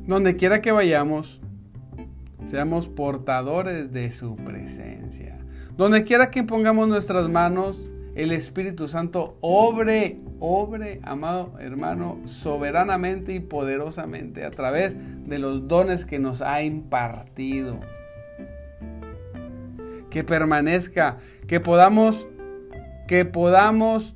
Donde 0.07 0.35
quiera 0.37 0.61
que 0.61 0.71
vayamos, 0.71 1.39
seamos 2.47 2.87
portadores 2.87 3.91
de 3.91 4.11
su 4.11 4.37
presencia. 4.37 5.37
Donde 5.77 6.03
quiera 6.03 6.31
que 6.31 6.43
pongamos 6.43 6.87
nuestras 6.87 7.29
manos, 7.29 7.77
el 8.17 8.31
Espíritu 8.31 8.87
Santo 8.87 9.37
obre, 9.41 10.17
obre, 10.39 10.99
amado 11.03 11.53
hermano, 11.59 12.19
soberanamente 12.25 13.33
y 13.33 13.39
poderosamente 13.39 14.43
a 14.43 14.49
través 14.49 14.95
de 14.97 15.37
los 15.37 15.67
dones 15.67 16.03
que 16.03 16.17
nos 16.17 16.41
ha 16.41 16.63
impartido. 16.63 17.79
Que 20.09 20.23
permanezca, 20.23 21.17
que 21.45 21.59
podamos, 21.59 22.27
que 23.07 23.23
podamos 23.23 24.15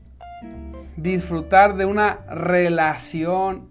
disfrutar 0.97 1.77
de 1.77 1.85
una 1.85 2.21
relación 2.27 3.69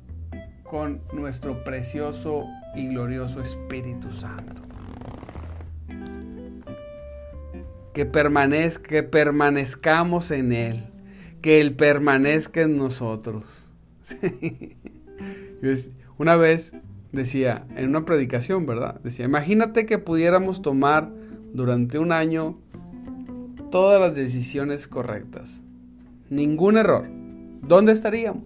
con 0.63 1.01
nuestro 1.13 1.65
precioso 1.65 2.45
y 2.77 2.87
glorioso 2.87 3.43
Espíritu 3.43 4.15
Santo. 4.15 4.70
Que, 7.93 8.07
permanezca, 8.07 8.89
que 8.89 9.03
permanezcamos 9.03 10.31
en 10.31 10.53
Él, 10.53 10.85
que 11.43 11.61
Él 11.61 11.75
permanezca 11.75 12.63
en 12.63 12.77
nosotros. 12.77 13.71
Una 16.19 16.37
vez 16.37 16.73
decía, 17.13 17.67
en 17.77 17.89
una 17.89 18.05
predicación, 18.05 18.67
¿verdad? 18.67 19.01
Decía, 19.03 19.25
imagínate 19.25 19.87
que 19.87 19.99
pudiéramos 19.99 20.63
tomar 20.63 21.11
durante 21.53 21.99
un 21.99 22.13
año 22.13 22.59
todas 23.71 24.01
las 24.01 24.15
decisiones 24.15 24.87
correctas. 24.87 25.63
Ningún 26.29 26.77
error. 26.77 27.07
¿Dónde 27.63 27.93
estaríamos? 27.93 28.45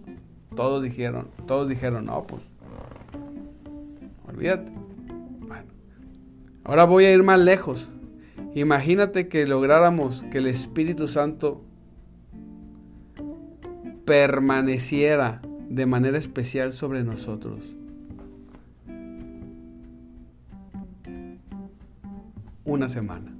Todos 0.55 0.81
dijeron, 0.83 1.27
todos 1.47 1.67
dijeron, 1.67 2.05
no, 2.05 2.25
pues, 2.25 2.41
olvídate. 4.27 4.71
Bueno, 5.39 5.65
ahora 6.63 6.85
voy 6.85 7.05
a 7.05 7.13
ir 7.13 7.23
más 7.23 7.39
lejos. 7.39 7.89
Imagínate 8.55 9.27
que 9.27 9.45
lográramos 9.45 10.23
que 10.31 10.39
el 10.39 10.47
Espíritu 10.47 11.07
Santo 11.07 11.63
permaneciera 14.05 15.41
de 15.69 15.85
manera 15.85 16.17
especial 16.17 16.73
sobre 16.73 17.03
nosotros. 17.03 17.59
Una 22.63 22.89
semana. 22.89 23.31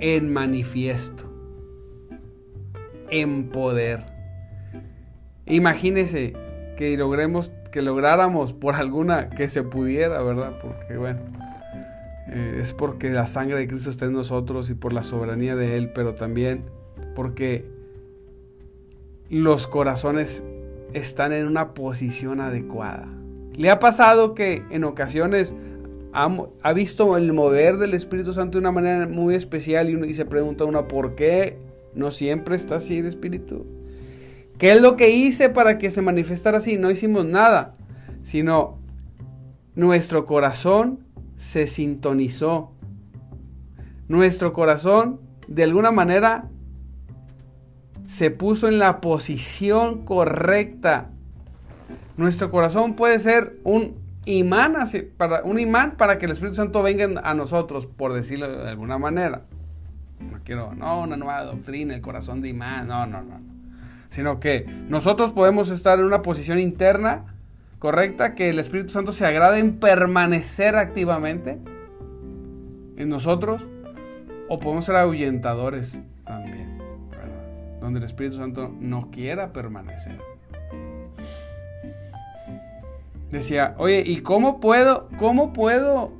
En 0.00 0.32
manifiesto. 0.32 1.30
En 3.10 3.50
poder 3.50 4.14
Imagínese 5.46 6.32
que 6.78 6.96
logremos, 6.96 7.52
que 7.70 7.82
lográramos 7.82 8.54
por 8.54 8.76
alguna 8.76 9.28
que 9.28 9.48
se 9.48 9.62
pudiera, 9.62 10.22
¿verdad? 10.22 10.58
Porque 10.60 10.96
bueno, 10.96 11.20
eh, 12.28 12.58
es 12.60 12.72
porque 12.72 13.10
la 13.10 13.26
sangre 13.26 13.58
de 13.58 13.68
Cristo 13.68 13.90
está 13.90 14.06
en 14.06 14.12
nosotros 14.12 14.70
y 14.70 14.74
por 14.74 14.92
la 14.92 15.02
soberanía 15.02 15.56
de 15.56 15.76
Él, 15.76 15.90
pero 15.94 16.14
también 16.14 16.64
porque 17.14 17.64
los 19.28 19.66
corazones 19.66 20.42
están 20.92 21.32
en 21.32 21.46
una 21.46 21.74
posición 21.74 22.40
adecuada. 22.40 23.08
¿Le 23.54 23.70
ha 23.70 23.78
pasado 23.78 24.34
que 24.34 24.62
en 24.70 24.84
ocasiones 24.84 25.54
ha, 26.12 26.72
visto 26.72 27.16
el 27.16 27.32
mover 27.32 27.76
del 27.76 27.94
Espíritu 27.94 28.32
Santo 28.32 28.58
de 28.58 28.60
una 28.60 28.72
manera 28.72 29.06
muy 29.08 29.34
especial 29.34 29.90
y, 29.90 30.10
y 30.10 30.14
se 30.14 30.24
pregunta 30.24 30.64
uno, 30.64 30.86
¿por 30.86 31.14
qué 31.16 31.58
no 31.94 32.10
siempre 32.10 32.56
está 32.56 32.76
así 32.76 32.98
el 32.98 33.06
Espíritu? 33.06 33.66
¿Qué 34.58 34.72
es 34.72 34.80
lo 34.80 34.96
que 34.96 35.10
hice 35.10 35.50
para 35.50 35.78
que 35.78 35.90
se 35.90 36.02
manifestara 36.02 36.58
así? 36.58 36.78
No 36.78 36.90
hicimos 36.90 37.24
nada, 37.24 37.74
sino 38.22 38.78
nuestro 39.74 40.24
corazón 40.24 41.03
se 41.44 41.66
sintonizó. 41.66 42.72
Nuestro 44.08 44.54
corazón, 44.54 45.20
de 45.46 45.62
alguna 45.64 45.90
manera, 45.90 46.48
se 48.06 48.30
puso 48.30 48.66
en 48.66 48.78
la 48.78 49.02
posición 49.02 50.06
correcta. 50.06 51.10
Nuestro 52.16 52.50
corazón 52.50 52.94
puede 52.94 53.18
ser 53.18 53.58
un 53.62 53.94
imán, 54.24 54.74
para, 55.18 55.42
un 55.44 55.58
imán 55.58 55.96
para 55.98 56.18
que 56.18 56.24
el 56.24 56.32
Espíritu 56.32 56.56
Santo 56.56 56.82
venga 56.82 57.20
a 57.22 57.34
nosotros, 57.34 57.84
por 57.84 58.14
decirlo 58.14 58.48
de 58.48 58.70
alguna 58.70 58.96
manera. 58.96 59.42
No 60.20 60.38
quiero, 60.44 60.74
no, 60.74 61.02
una 61.02 61.18
nueva 61.18 61.44
doctrina, 61.44 61.94
el 61.94 62.00
corazón 62.00 62.40
de 62.40 62.48
imán, 62.48 62.88
no, 62.88 63.06
no, 63.06 63.22
no 63.22 63.54
sino 64.08 64.38
que 64.38 64.64
nosotros 64.88 65.32
podemos 65.32 65.70
estar 65.70 65.98
en 65.98 66.04
una 66.04 66.22
posición 66.22 66.60
interna 66.60 67.33
correcta, 67.78 68.34
que 68.34 68.50
el 68.50 68.58
Espíritu 68.58 68.90
Santo 68.90 69.12
se 69.12 69.26
agrade 69.26 69.58
en 69.58 69.78
permanecer 69.78 70.76
activamente 70.76 71.58
en 72.96 73.08
nosotros, 73.08 73.66
o 74.48 74.58
podemos 74.58 74.84
ser 74.84 74.96
ahuyentadores 74.96 76.02
también, 76.24 76.78
donde 77.80 77.98
el 77.98 78.04
Espíritu 78.04 78.36
Santo 78.36 78.74
no 78.80 79.10
quiera 79.10 79.52
permanecer. 79.52 80.18
Decía, 83.30 83.74
oye, 83.78 84.04
¿y 84.06 84.18
cómo 84.18 84.60
puedo, 84.60 85.08
cómo 85.18 85.52
puedo, 85.52 86.12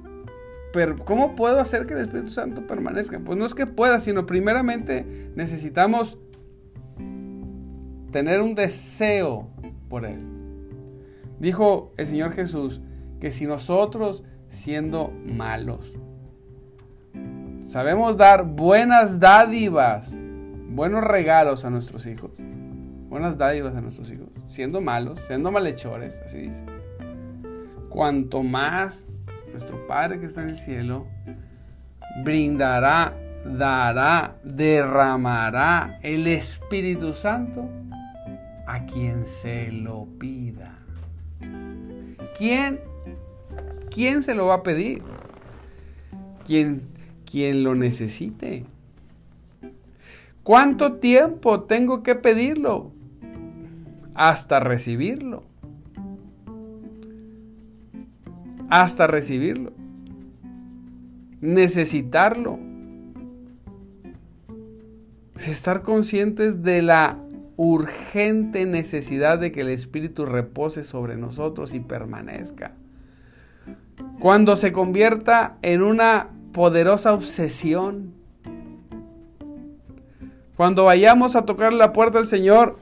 cómo 1.05 1.37
puedo 1.37 1.61
hacer 1.61 1.87
que 1.87 1.95
el 1.95 2.01
Espíritu 2.01 2.31
Santo 2.31 2.67
permanezca? 2.67 3.21
Pues 3.21 3.39
no 3.39 3.47
es 3.47 3.55
que 3.55 3.67
pueda, 3.67 4.01
sino 4.01 4.27
primeramente 4.27 5.31
necesitamos 5.37 6.19
tener 8.11 8.41
un 8.41 8.55
deseo 8.55 9.49
por 9.89 10.05
Él. 10.05 10.34
Dijo 11.39 11.93
el 11.97 12.07
Señor 12.07 12.33
Jesús 12.33 12.81
que 13.21 13.31
si 13.31 13.47
nosotros 13.47 14.25
siendo 14.49 15.13
malos 15.27 15.93
sabemos 17.61 18.17
dar 18.17 18.45
buenas 18.45 19.19
dádivas, 19.19 20.17
buenos 20.69 21.03
regalos 21.03 21.65
a 21.65 21.71
nuestros 21.71 22.07
hijos, 22.07 22.31
buenas 23.09 23.39
dádivas 23.39 23.75
a 23.75 23.81
nuestros 23.81 24.11
hijos, 24.11 24.29
siendo 24.47 24.81
malos, 24.81 25.21
siendo 25.27 25.51
malhechores, 25.51 26.21
así 26.25 26.39
dice. 26.39 26.65
Cuanto 27.89 28.43
más 28.43 29.07
nuestro 29.51 29.87
Padre 29.87 30.21
que 30.21 30.27
está 30.27 30.43
en 30.43 30.51
el 30.51 30.57
cielo 30.57 31.07
brindará, 32.23 33.15
dará, 33.45 34.37
derramará 34.45 35.99
el 36.03 36.27
Espíritu 36.27 37.13
Santo 37.13 37.69
a 38.67 38.85
quien 38.87 39.27
se 39.27 39.71
lo 39.71 40.07
pida. 40.19 40.84
¿Quién? 42.37 42.81
¿Quién 43.91 44.23
se 44.23 44.35
lo 44.35 44.47
va 44.47 44.57
a 44.57 44.63
pedir? 44.63 45.03
Quien 46.45 46.83
lo 47.63 47.75
necesite. 47.75 48.65
¿Cuánto 50.43 50.95
tiempo 50.95 51.63
tengo 51.63 52.03
que 52.03 52.15
pedirlo? 52.15 52.93
Hasta 54.15 54.61
recibirlo. 54.61 55.43
Hasta 58.69 59.07
recibirlo. 59.07 59.73
Necesitarlo. 61.41 62.59
Estar 65.37 65.83
conscientes 65.83 66.63
de 66.63 66.83
la 66.83 67.24
urgente 67.57 68.67
necesidad 68.67 69.39
de 69.39 69.53
que 69.53 69.61
el 69.61 69.69
Espíritu 69.69 70.27
repose 70.27 70.83
sobre 70.83 71.17
nosotros 71.17 71.75
y 71.75 71.81
permanezca. 71.81 72.73
Cuando 74.19 74.57
se 74.57 74.73
convierta 74.73 75.57
en 75.63 75.83
una 75.83 76.31
poderosa 76.55 77.13
obsesión. 77.13 78.15
Cuando 80.57 80.85
vayamos 80.85 81.37
a 81.37 81.45
tocar 81.45 81.73
la 81.73 81.93
puerta 81.93 82.19
del 82.19 82.29
Señor 82.29 82.79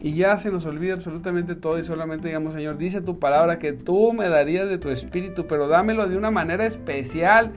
y 0.00 0.14
ya 0.14 0.36
se 0.36 0.50
nos 0.50 0.66
olvida 0.66 0.92
absolutamente 0.94 1.54
todo 1.54 1.78
y 1.78 1.84
solamente 1.84 2.28
digamos, 2.28 2.52
Señor, 2.52 2.76
dice 2.76 3.00
tu 3.00 3.18
palabra 3.18 3.58
que 3.58 3.72
tú 3.72 4.12
me 4.12 4.28
darías 4.28 4.68
de 4.68 4.76
tu 4.76 4.90
espíritu, 4.90 5.46
pero 5.46 5.66
dámelo 5.66 6.06
de 6.06 6.18
una 6.18 6.30
manera 6.30 6.66
especial 6.66 7.52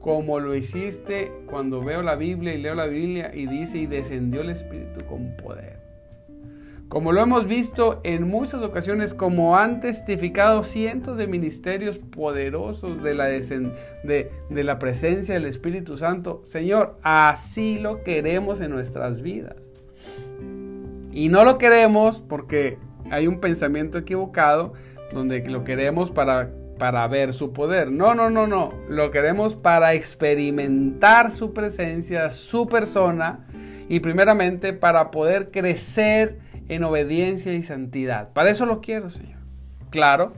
como 0.00 0.40
lo 0.40 0.54
hiciste 0.54 1.30
cuando 1.46 1.84
veo 1.84 2.02
la 2.02 2.16
Biblia 2.16 2.54
y 2.54 2.62
leo 2.62 2.74
la 2.74 2.86
Biblia 2.86 3.30
y 3.34 3.46
dice 3.46 3.78
y 3.78 3.86
descendió 3.86 4.40
el 4.40 4.50
espíritu 4.50 5.04
con 5.06 5.36
poder. 5.36 5.78
Como 6.88 7.12
lo 7.12 7.22
hemos 7.22 7.46
visto 7.46 8.00
en 8.04 8.28
muchas 8.28 8.62
ocasiones, 8.62 9.14
como 9.14 9.56
han 9.56 9.80
testificado 9.80 10.62
cientos 10.62 11.16
de 11.16 11.26
ministerios 11.26 11.98
poderosos 11.98 13.02
de 13.02 13.14
la, 13.14 13.24
de, 13.26 14.30
la 14.50 14.78
presencia 14.78 15.34
del 15.34 15.46
Espíritu 15.46 15.96
Santo, 15.96 16.42
Señor, 16.44 16.98
así 17.02 17.78
lo 17.78 18.04
queremos 18.04 18.60
en 18.60 18.70
nuestras 18.70 19.22
vidas. 19.22 19.56
Y 21.10 21.28
no 21.28 21.44
lo 21.44 21.58
queremos 21.58 22.20
porque 22.20 22.78
hay 23.10 23.26
un 23.26 23.40
pensamiento 23.40 23.98
equivocado 23.98 24.74
donde 25.12 25.46
lo 25.48 25.64
queremos 25.64 26.10
para, 26.10 26.50
para 26.78 27.08
ver 27.08 27.32
su 27.32 27.52
poder. 27.52 27.90
No, 27.90 28.14
no, 28.14 28.30
no, 28.30 28.46
no. 28.46 28.70
Lo 28.88 29.10
queremos 29.10 29.56
para 29.56 29.94
experimentar 29.94 31.32
su 31.32 31.52
presencia, 31.52 32.30
su 32.30 32.68
persona 32.68 33.46
y 33.88 34.00
primeramente 34.00 34.72
para 34.72 35.10
poder 35.10 35.50
crecer 35.50 36.43
en 36.68 36.84
obediencia 36.84 37.54
y 37.54 37.62
santidad. 37.62 38.32
Para 38.32 38.50
eso 38.50 38.66
lo 38.66 38.80
quiero, 38.80 39.10
Señor. 39.10 39.40
Claro, 39.90 40.34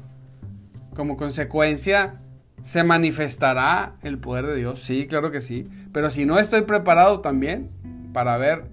como 0.95 1.17
consecuencia 1.17 2.21
se 2.63 2.83
manifestará 2.83 3.97
el 4.03 4.19
poder 4.19 4.47
de 4.47 4.57
Dios, 4.57 4.83
sí, 4.83 5.07
claro 5.07 5.31
que 5.31 5.41
sí, 5.41 5.69
pero 5.93 6.11
si 6.11 6.25
no 6.25 6.39
estoy 6.39 6.63
preparado 6.63 7.21
también 7.21 7.71
para 8.13 8.37
ver 8.39 8.65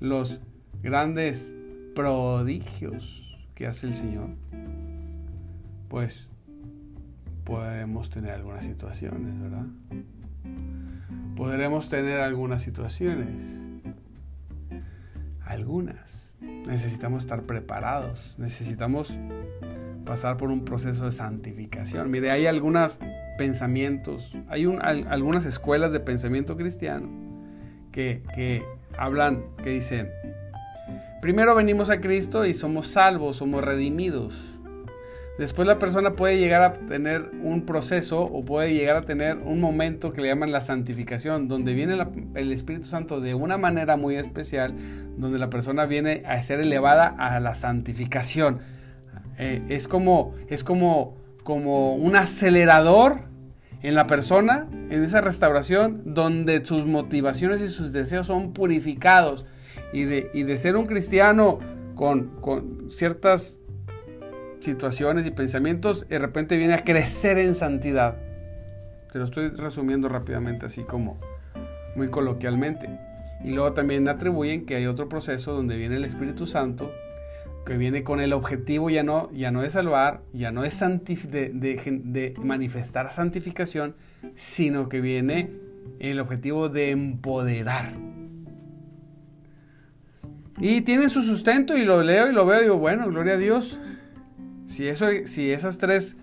los 0.00 0.40
grandes 0.82 1.52
prodigios 1.94 3.22
que 3.54 3.66
hace 3.66 3.86
el 3.86 3.94
Señor, 3.94 4.30
pues 5.88 6.28
podremos 7.44 8.10
tener 8.10 8.32
algunas 8.32 8.64
situaciones, 8.64 9.40
¿verdad? 9.40 9.66
Podremos 11.36 11.88
tener 11.88 12.20
algunas 12.20 12.62
situaciones. 12.62 13.28
Algunas 15.44 16.25
necesitamos 16.66 17.22
estar 17.22 17.42
preparados, 17.42 18.34
necesitamos 18.38 19.16
pasar 20.04 20.36
por 20.36 20.50
un 20.50 20.64
proceso 20.64 21.04
de 21.04 21.12
santificación. 21.12 22.10
Mire, 22.10 22.30
hay 22.30 22.46
algunos 22.46 22.98
pensamientos, 23.38 24.32
hay 24.48 24.64
algunas 24.64 25.44
escuelas 25.44 25.92
de 25.92 26.00
pensamiento 26.00 26.56
cristiano 26.56 27.08
que, 27.92 28.22
que 28.34 28.64
hablan, 28.96 29.44
que 29.62 29.70
dicen, 29.70 30.08
primero 31.20 31.54
venimos 31.54 31.90
a 31.90 32.00
Cristo 32.00 32.46
y 32.46 32.54
somos 32.54 32.86
salvos, 32.86 33.36
somos 33.36 33.62
redimidos. 33.62 34.55
Después 35.38 35.68
la 35.68 35.78
persona 35.78 36.12
puede 36.12 36.38
llegar 36.38 36.62
a 36.62 36.72
tener 36.72 37.30
un 37.42 37.66
proceso 37.66 38.22
o 38.22 38.42
puede 38.42 38.72
llegar 38.72 38.96
a 38.96 39.02
tener 39.02 39.36
un 39.38 39.60
momento 39.60 40.12
que 40.12 40.22
le 40.22 40.28
llaman 40.28 40.50
la 40.50 40.62
santificación, 40.62 41.46
donde 41.46 41.74
viene 41.74 41.98
el 42.34 42.52
Espíritu 42.52 42.86
Santo 42.86 43.20
de 43.20 43.34
una 43.34 43.58
manera 43.58 43.98
muy 43.98 44.16
especial, 44.16 44.74
donde 45.18 45.38
la 45.38 45.50
persona 45.50 45.84
viene 45.84 46.22
a 46.26 46.40
ser 46.42 46.60
elevada 46.60 47.14
a 47.18 47.38
la 47.40 47.54
santificación. 47.54 48.60
Eh, 49.38 49.62
es 49.68 49.88
como, 49.88 50.34
es 50.48 50.64
como, 50.64 51.18
como 51.44 51.94
un 51.96 52.16
acelerador 52.16 53.20
en 53.82 53.94
la 53.94 54.06
persona, 54.06 54.66
en 54.88 55.04
esa 55.04 55.20
restauración, 55.20 56.14
donde 56.14 56.64
sus 56.64 56.86
motivaciones 56.86 57.60
y 57.60 57.68
sus 57.68 57.92
deseos 57.92 58.26
son 58.26 58.54
purificados. 58.54 59.44
Y 59.92 60.04
de, 60.04 60.30
y 60.32 60.42
de 60.42 60.56
ser 60.56 60.76
un 60.76 60.86
cristiano 60.86 61.58
con, 61.94 62.40
con 62.40 62.90
ciertas 62.90 63.58
situaciones 64.60 65.26
y 65.26 65.30
pensamientos, 65.30 66.08
de 66.08 66.18
repente 66.18 66.56
viene 66.56 66.74
a 66.74 66.84
crecer 66.84 67.38
en 67.38 67.54
santidad. 67.54 68.16
Te 69.12 69.18
lo 69.18 69.24
estoy 69.24 69.48
resumiendo 69.50 70.08
rápidamente, 70.08 70.66
así 70.66 70.82
como 70.82 71.18
muy 71.94 72.08
coloquialmente. 72.08 72.88
Y 73.44 73.52
luego 73.52 73.72
también 73.72 74.08
atribuyen 74.08 74.66
que 74.66 74.76
hay 74.76 74.86
otro 74.86 75.08
proceso 75.08 75.52
donde 75.52 75.76
viene 75.76 75.96
el 75.96 76.04
Espíritu 76.04 76.46
Santo, 76.46 76.92
que 77.64 77.76
viene 77.76 78.02
con 78.04 78.20
el 78.20 78.32
objetivo 78.32 78.90
ya 78.90 79.02
no, 79.02 79.30
ya 79.32 79.50
no 79.50 79.62
de 79.62 79.70
salvar, 79.70 80.22
ya 80.32 80.52
no 80.52 80.64
es 80.64 80.78
de, 80.80 81.50
de, 81.52 82.00
de 82.04 82.34
manifestar 82.42 83.12
santificación, 83.12 83.96
sino 84.34 84.88
que 84.88 85.00
viene 85.00 85.50
el 85.98 86.20
objetivo 86.20 86.68
de 86.68 86.90
empoderar. 86.90 87.92
Y 90.58 90.80
tiene 90.82 91.08
su 91.08 91.22
sustento 91.22 91.76
y 91.76 91.84
lo 91.84 92.02
leo 92.02 92.30
y 92.30 92.32
lo 92.32 92.46
veo 92.46 92.60
y 92.60 92.62
digo, 92.64 92.78
bueno, 92.78 93.08
gloria 93.08 93.34
a 93.34 93.38
Dios, 93.38 93.78
si, 94.66 94.86
eso, 94.86 95.06
si 95.24 95.50
esas, 95.50 95.78
tres, 95.78 96.16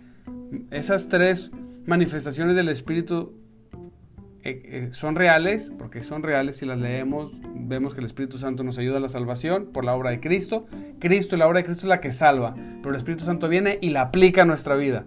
esas 0.72 1.08
tres 1.08 1.52
manifestaciones 1.86 2.56
del 2.56 2.70
Espíritu 2.70 3.34
eh, 4.46 4.62
eh, 4.66 4.90
son 4.92 5.16
reales, 5.16 5.72
porque 5.78 6.02
son 6.04 6.22
reales 6.22 6.58
si 6.58 6.66
las 6.66 6.78
leemos, 6.78 7.32
vemos 7.56 7.94
que 7.94 8.02
el 8.02 8.06
Espíritu 8.06 8.38
Santo 8.38 8.64
nos 8.64 8.78
ayuda 8.78 8.98
a 8.98 9.00
la 9.00 9.08
salvación 9.08 9.68
por 9.72 9.86
la 9.86 9.96
obra 9.96 10.10
de 10.10 10.20
Cristo. 10.20 10.68
Cristo 11.00 11.38
la 11.38 11.48
obra 11.48 11.60
de 11.60 11.66
Cristo 11.66 11.84
es 11.84 11.90
la 11.90 12.02
que 12.02 12.12
salva, 12.12 12.54
pero 12.82 12.90
el 12.90 12.98
Espíritu 12.98 13.24
Santo 13.24 13.48
viene 13.48 13.80
y 13.82 13.90
la 13.90 14.02
aplica 14.02 14.42
a 14.42 14.46
nuestra 14.46 14.76
vida. 14.76 15.06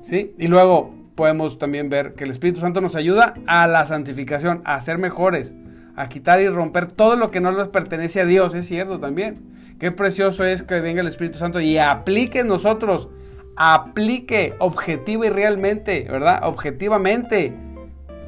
¿Sí? 0.00 0.34
Y 0.38 0.48
luego 0.48 0.94
podemos 1.14 1.58
también 1.58 1.90
ver 1.90 2.14
que 2.14 2.24
el 2.24 2.30
Espíritu 2.30 2.60
Santo 2.60 2.80
nos 2.80 2.96
ayuda 2.96 3.34
a 3.46 3.66
la 3.66 3.84
santificación, 3.84 4.62
a 4.64 4.80
ser 4.80 4.96
mejores, 4.96 5.54
a 5.94 6.08
quitar 6.08 6.40
y 6.40 6.48
romper 6.48 6.90
todo 6.90 7.16
lo 7.16 7.30
que 7.30 7.40
no 7.40 7.50
les 7.50 7.68
pertenece 7.68 8.22
a 8.22 8.26
Dios, 8.26 8.54
es 8.54 8.66
cierto 8.66 8.98
también. 8.98 9.61
Qué 9.82 9.90
precioso 9.90 10.44
es 10.44 10.62
que 10.62 10.80
venga 10.80 11.00
el 11.00 11.08
Espíritu 11.08 11.38
Santo 11.38 11.60
y 11.60 11.76
aplique 11.76 12.44
nosotros, 12.44 13.08
aplique 13.56 14.54
objetivo 14.60 15.24
y 15.24 15.28
realmente, 15.28 16.06
¿verdad? 16.08 16.42
Objetivamente, 16.44 17.52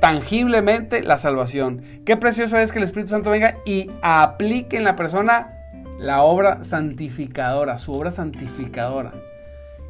tangiblemente 0.00 1.04
la 1.04 1.16
salvación. 1.16 1.84
Qué 2.04 2.16
precioso 2.16 2.58
es 2.58 2.72
que 2.72 2.78
el 2.78 2.84
Espíritu 2.84 3.10
Santo 3.10 3.30
venga 3.30 3.58
y 3.64 3.88
aplique 4.02 4.78
en 4.78 4.82
la 4.82 4.96
persona 4.96 5.52
la 6.00 6.24
obra 6.24 6.64
santificadora, 6.64 7.78
su 7.78 7.92
obra 7.92 8.10
santificadora. 8.10 9.12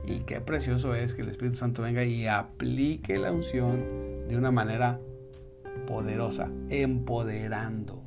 Y 0.05 0.19
qué 0.19 0.43
precioso 0.43 0.95
es 0.95 1.15
que 1.15 1.23
el 1.23 1.31
Espíritu 1.31 1.57
Santo 1.57 1.81
venga 1.81 2.05
y 2.05 2.27
aplique 2.27 3.17
la 3.17 3.33
unción 3.33 4.29
de 4.29 4.37
una 4.37 4.51
manera 4.51 5.01
poderosa, 5.87 6.51
empoderando. 6.69 8.04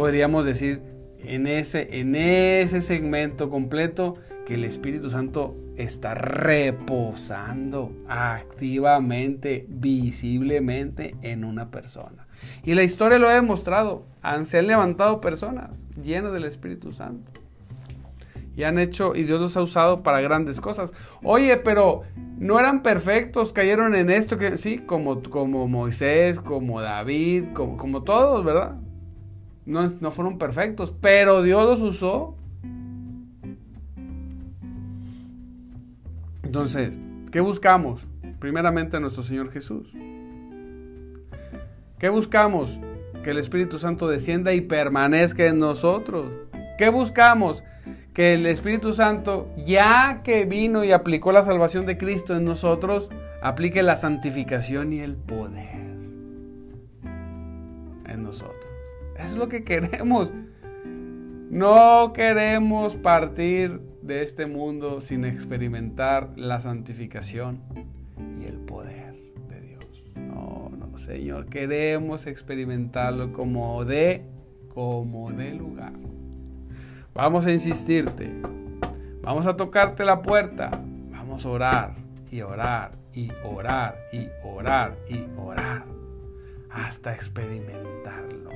Podríamos 0.00 0.46
decir 0.46 0.80
en 1.18 1.46
ese, 1.46 2.00
en 2.00 2.16
ese 2.16 2.80
segmento 2.80 3.50
completo 3.50 4.14
que 4.46 4.54
el 4.54 4.64
Espíritu 4.64 5.10
Santo 5.10 5.54
está 5.76 6.14
reposando 6.14 7.92
activamente, 8.08 9.66
visiblemente 9.68 11.16
en 11.20 11.44
una 11.44 11.70
persona. 11.70 12.26
Y 12.64 12.72
la 12.72 12.82
historia 12.82 13.18
lo 13.18 13.28
ha 13.28 13.34
demostrado. 13.34 14.06
Han, 14.22 14.46
se 14.46 14.60
han 14.60 14.68
levantado 14.68 15.20
personas 15.20 15.86
llenas 16.02 16.32
del 16.32 16.44
Espíritu 16.44 16.92
Santo. 16.92 17.30
Y 18.56 18.62
han 18.62 18.78
hecho, 18.78 19.14
y 19.14 19.24
Dios 19.24 19.38
los 19.38 19.54
ha 19.58 19.60
usado 19.60 20.02
para 20.02 20.22
grandes 20.22 20.62
cosas. 20.62 20.94
Oye, 21.22 21.58
pero 21.58 22.04
no 22.38 22.58
eran 22.58 22.82
perfectos, 22.82 23.52
cayeron 23.52 23.94
en 23.94 24.08
esto, 24.08 24.38
que 24.38 24.56
sí, 24.56 24.78
como, 24.78 25.22
como 25.24 25.68
Moisés, 25.68 26.40
como 26.40 26.80
David, 26.80 27.52
como, 27.52 27.76
como 27.76 28.02
todos, 28.02 28.46
¿verdad? 28.46 28.76
No, 29.70 30.10
fueron 30.10 30.36
perfectos, 30.36 30.92
pero 31.00 31.42
Dios 31.42 31.64
los 31.64 31.80
usó. 31.80 32.34
Entonces, 36.42 36.92
¿qué 37.30 37.38
buscamos? 37.38 38.04
Primeramente 38.40 38.96
a 38.96 39.00
nuestro 39.00 39.22
Señor 39.22 39.52
Jesús. 39.52 39.92
¿Qué 42.00 42.08
buscamos? 42.08 42.76
Que 43.22 43.30
el 43.30 43.38
Espíritu 43.38 43.78
Santo 43.78 44.08
descienda 44.08 44.52
y 44.54 44.60
permanezca 44.60 45.46
en 45.46 45.60
nosotros. 45.60 46.32
¿Qué 46.76 46.88
buscamos? 46.88 47.62
Que 48.12 48.34
el 48.34 48.46
Espíritu 48.46 48.92
Santo, 48.92 49.48
ya 49.64 50.22
que 50.24 50.46
vino 50.46 50.82
y 50.82 50.90
aplicó 50.90 51.30
la 51.30 51.44
salvación 51.44 51.86
de 51.86 51.96
Cristo 51.96 52.36
en 52.36 52.44
nosotros, 52.44 53.08
aplique 53.40 53.84
la 53.84 53.96
santificación 53.96 54.92
y 54.92 54.98
el 54.98 55.14
poder 55.14 55.79
Eso 59.20 59.34
es 59.34 59.38
lo 59.38 59.48
que 59.48 59.64
queremos. 59.64 60.32
No 61.50 62.12
queremos 62.12 62.94
partir 62.96 63.80
de 64.02 64.22
este 64.22 64.46
mundo 64.46 65.00
sin 65.00 65.24
experimentar 65.24 66.30
la 66.36 66.60
santificación 66.60 67.60
y 68.40 68.46
el 68.46 68.56
poder 68.58 69.14
de 69.48 69.60
Dios. 69.60 70.04
No, 70.16 70.70
no, 70.70 70.96
Señor, 70.98 71.46
queremos 71.46 72.26
experimentarlo 72.26 73.32
como 73.32 73.84
de 73.84 74.24
como 74.74 75.30
de 75.32 75.52
lugar. 75.52 75.92
Vamos 77.14 77.46
a 77.46 77.52
insistirte. 77.52 78.32
Vamos 79.22 79.46
a 79.46 79.56
tocarte 79.56 80.04
la 80.04 80.22
puerta. 80.22 80.70
Vamos 81.10 81.44
a 81.44 81.48
orar 81.50 81.94
y 82.30 82.40
orar 82.40 82.92
y 83.12 83.30
orar 83.44 83.96
y 84.12 84.28
orar 84.44 84.96
y 85.08 85.26
orar 85.36 85.84
hasta 86.70 87.14
experimentarlo. 87.14 88.50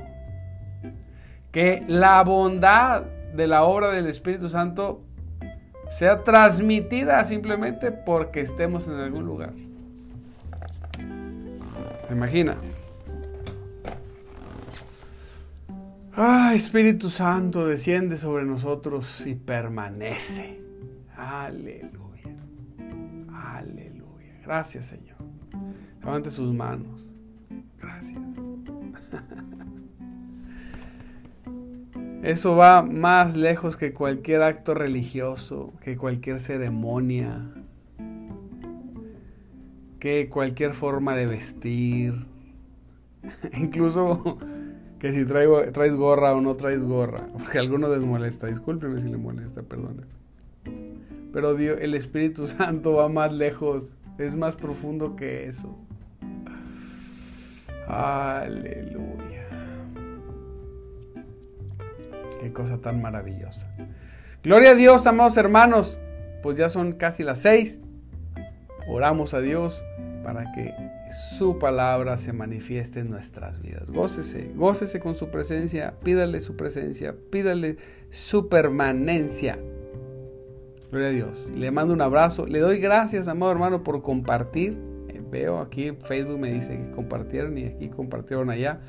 Que 1.54 1.84
la 1.86 2.24
bondad 2.24 3.02
de 3.32 3.46
la 3.46 3.62
obra 3.62 3.92
del 3.92 4.08
Espíritu 4.08 4.48
Santo 4.48 5.04
sea 5.88 6.24
transmitida 6.24 7.24
simplemente 7.24 7.92
porque 7.92 8.40
estemos 8.40 8.88
en 8.88 8.94
algún 8.94 9.24
lugar. 9.24 9.52
¿Se 12.08 12.12
imagina? 12.12 12.56
Ah, 16.16 16.50
Espíritu 16.56 17.08
Santo 17.08 17.68
desciende 17.68 18.16
sobre 18.16 18.44
nosotros 18.44 19.24
y 19.24 19.36
permanece. 19.36 20.60
Aleluya. 21.16 22.34
Aleluya. 23.32 24.40
Gracias, 24.42 24.86
Señor. 24.86 25.18
Levante 26.00 26.32
sus 26.32 26.52
manos. 26.52 27.04
Gracias. 27.78 28.20
Eso 32.24 32.56
va 32.56 32.80
más 32.80 33.36
lejos 33.36 33.76
que 33.76 33.92
cualquier 33.92 34.42
acto 34.42 34.72
religioso, 34.72 35.74
que 35.82 35.98
cualquier 35.98 36.40
ceremonia, 36.40 37.50
que 40.00 40.30
cualquier 40.30 40.72
forma 40.72 41.14
de 41.16 41.26
vestir. 41.26 42.24
Incluso 43.52 44.38
que 44.98 45.12
si 45.12 45.26
traes 45.26 45.94
gorra 45.94 46.34
o 46.34 46.40
no 46.40 46.56
traes 46.56 46.80
gorra. 46.80 47.28
Porque 47.34 47.58
a 47.58 47.60
alguno 47.60 47.94
les 47.94 48.02
molesta. 48.02 48.46
Discúlpeme 48.46 49.02
si 49.02 49.10
le 49.10 49.18
molesta, 49.18 49.62
perdón. 49.62 50.06
Pero 51.30 51.54
Dios, 51.54 51.76
el 51.78 51.92
Espíritu 51.92 52.46
Santo 52.46 52.94
va 52.94 53.10
más 53.10 53.34
lejos. 53.34 53.92
Es 54.16 54.34
más 54.34 54.56
profundo 54.56 55.14
que 55.14 55.46
eso. 55.46 55.76
Aleluya. 57.86 59.23
Qué 62.44 62.52
cosa 62.52 62.76
tan 62.76 63.00
maravillosa. 63.00 63.66
Gloria 64.42 64.72
a 64.72 64.74
Dios, 64.74 65.06
amados 65.06 65.38
hermanos. 65.38 65.96
Pues 66.42 66.58
ya 66.58 66.68
son 66.68 66.92
casi 66.92 67.22
las 67.22 67.38
seis. 67.38 67.80
Oramos 68.86 69.32
a 69.32 69.40
Dios 69.40 69.82
para 70.22 70.52
que 70.52 70.74
su 71.10 71.58
palabra 71.58 72.18
se 72.18 72.34
manifieste 72.34 73.00
en 73.00 73.08
nuestras 73.08 73.62
vidas. 73.62 73.90
Gócese, 73.90 74.50
gócese 74.54 75.00
con 75.00 75.14
su 75.14 75.30
presencia, 75.30 75.94
pídale 76.02 76.40
su 76.40 76.54
presencia, 76.54 77.14
pídale 77.30 77.78
su 78.10 78.50
permanencia. 78.50 79.58
Gloria 80.90 81.08
a 81.08 81.12
Dios. 81.12 81.48
Le 81.54 81.70
mando 81.70 81.94
un 81.94 82.02
abrazo. 82.02 82.46
Le 82.46 82.58
doy 82.58 82.78
gracias, 82.78 83.26
amado 83.26 83.52
hermano, 83.52 83.82
por 83.82 84.02
compartir. 84.02 84.76
Eh, 85.08 85.22
veo 85.30 85.60
aquí 85.60 85.92
Facebook 85.92 86.38
me 86.38 86.52
dice 86.52 86.76
que 86.76 86.90
compartieron 86.90 87.56
y 87.56 87.64
aquí 87.64 87.88
compartieron 87.88 88.50
allá. 88.50 88.80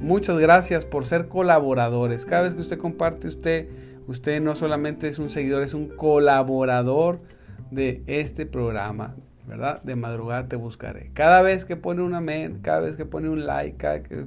Muchas 0.00 0.38
gracias 0.38 0.84
por 0.86 1.06
ser 1.06 1.28
colaboradores. 1.28 2.24
Cada 2.24 2.42
vez 2.42 2.54
que 2.54 2.60
usted 2.60 2.78
comparte, 2.78 3.26
usted, 3.26 3.68
usted 4.06 4.40
no 4.40 4.54
solamente 4.54 5.08
es 5.08 5.18
un 5.18 5.28
seguidor, 5.28 5.62
es 5.62 5.74
un 5.74 5.88
colaborador 5.88 7.20
de 7.70 8.02
este 8.06 8.46
programa, 8.46 9.16
¿verdad? 9.46 9.82
De 9.82 9.96
madrugada 9.96 10.48
te 10.48 10.56
buscaré. 10.56 11.10
Cada 11.14 11.42
vez 11.42 11.64
que 11.64 11.76
pone 11.76 12.02
un 12.02 12.14
amén, 12.14 12.60
cada 12.62 12.80
vez 12.80 12.96
que 12.96 13.04
pone 13.04 13.28
un 13.28 13.44
like, 13.44 13.76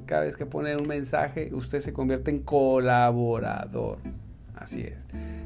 cada, 0.05 0.21
vez 0.21 0.36
que 0.36 0.45
pone 0.45 0.75
un 0.75 0.88
mensaje, 0.88 1.49
usted 1.53 1.79
se 1.79 1.93
convierte 1.93 2.31
en 2.31 2.39
colaborador. 2.39 3.99
Así 4.55 4.81
es. 4.81 4.97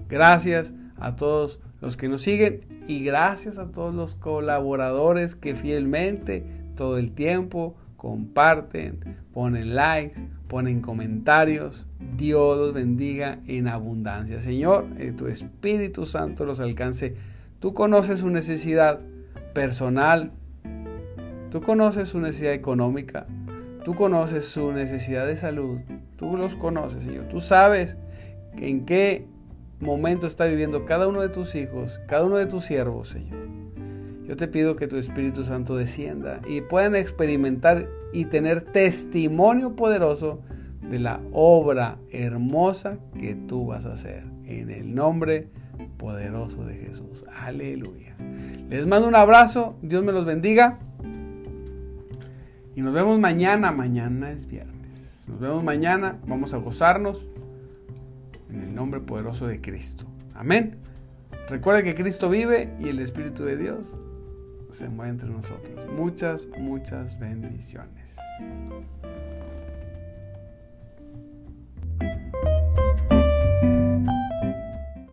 Gracias 0.09 0.73
a 0.97 1.15
todos 1.15 1.59
los 1.81 1.97
que 1.97 2.09
nos 2.09 2.23
siguen 2.23 2.61
y 2.88 3.03
gracias 3.03 3.59
a 3.59 3.71
todos 3.71 3.93
los 3.93 4.15
colaboradores 4.15 5.35
que 5.35 5.55
fielmente 5.55 6.43
todo 6.75 6.97
el 6.97 7.11
tiempo 7.11 7.75
comparten, 8.06 9.00
ponen 9.34 9.74
likes, 9.74 10.22
ponen 10.48 10.80
comentarios. 10.80 11.88
Dios 12.15 12.56
los 12.56 12.72
bendiga 12.72 13.39
en 13.48 13.68
abundancia. 13.68 14.41
Señor, 14.41 14.86
eh, 15.00 15.12
tu 15.12 15.26
Espíritu 15.26 16.06
Santo 16.06 16.46
los 16.46 16.60
alcance. 16.60 17.15
Tú 17.60 17.74
conoces 17.74 18.20
su 18.20 18.30
necesidad 18.30 19.00
personal. 19.56 20.34
Tú 21.50 21.62
conoces 21.62 22.10
su 22.10 22.20
necesidad 22.20 22.54
económica. 22.54 23.26
Tú 23.84 23.96
conoces 23.96 24.46
su 24.46 24.72
necesidad 24.72 25.26
de 25.26 25.36
salud. 25.36 25.80
Tú 26.15 26.38
los 26.38 26.56
conoces, 26.56 27.02
Señor. 27.02 27.28
Tú 27.30 27.41
sabes 27.41 27.98
en 28.56 28.86
qué 28.86 29.26
momento 29.80 30.28
está 30.28 30.46
viviendo 30.46 30.86
cada 30.86 31.08
uno 31.08 31.22
de 31.22 31.30
tus 31.30 31.56
hijos, 31.56 32.00
cada 32.08 32.24
uno 32.24 32.38
de 32.38 32.46
tus 32.46 32.65
siervos, 32.65 33.10
Señor. 33.10 33.64
Yo 34.27 34.35
te 34.35 34.47
pido 34.47 34.75
que 34.75 34.88
tu 34.88 34.97
Espíritu 34.97 35.43
Santo 35.43 35.75
descienda 35.75 36.41
y 36.47 36.61
puedan 36.61 36.95
experimentar 36.95 37.88
y 38.11 38.25
tener 38.25 38.61
testimonio 38.61 39.75
poderoso 39.75 40.41
de 40.81 40.99
la 40.99 41.19
obra 41.31 41.97
hermosa 42.11 42.97
que 43.19 43.35
tú 43.35 43.67
vas 43.67 43.85
a 43.85 43.93
hacer. 43.93 44.23
En 44.45 44.71
el 44.71 44.95
nombre 44.95 45.49
poderoso 45.97 46.65
de 46.65 46.75
Jesús. 46.75 47.23
Aleluya. 47.35 48.15
Les 48.69 48.88
mando 48.88 49.07
un 49.07 49.15
abrazo. 49.15 49.77
Dios 49.83 50.03
me 50.03 50.11
los 50.11 50.25
bendiga. 50.25 50.79
Y 52.75 52.81
nos 52.81 52.93
vemos 52.93 53.19
mañana. 53.19 53.71
Mañana 53.71 54.31
es 54.31 54.47
viernes. 54.47 55.27
Nos 55.27 55.39
vemos 55.39 55.63
mañana. 55.63 56.17
Vamos 56.27 56.53
a 56.53 56.57
gozarnos 56.57 57.27
en 58.49 58.61
el 58.61 58.73
nombre 58.73 59.01
poderoso 59.01 59.45
de 59.45 59.61
Cristo. 59.61 60.05
Amén. 60.33 60.77
Recuerda 61.47 61.83
que 61.83 61.93
Cristo 61.93 62.27
vive 62.29 62.73
y 62.79 62.89
el 62.89 62.99
Espíritu 62.99 63.43
de 63.43 63.57
Dios 63.57 63.93
se 64.75 64.89
mueve 64.89 65.11
entre 65.11 65.29
nosotros. 65.29 65.89
Muchas, 65.91 66.47
muchas 66.59 67.17
bendiciones. 67.17 67.89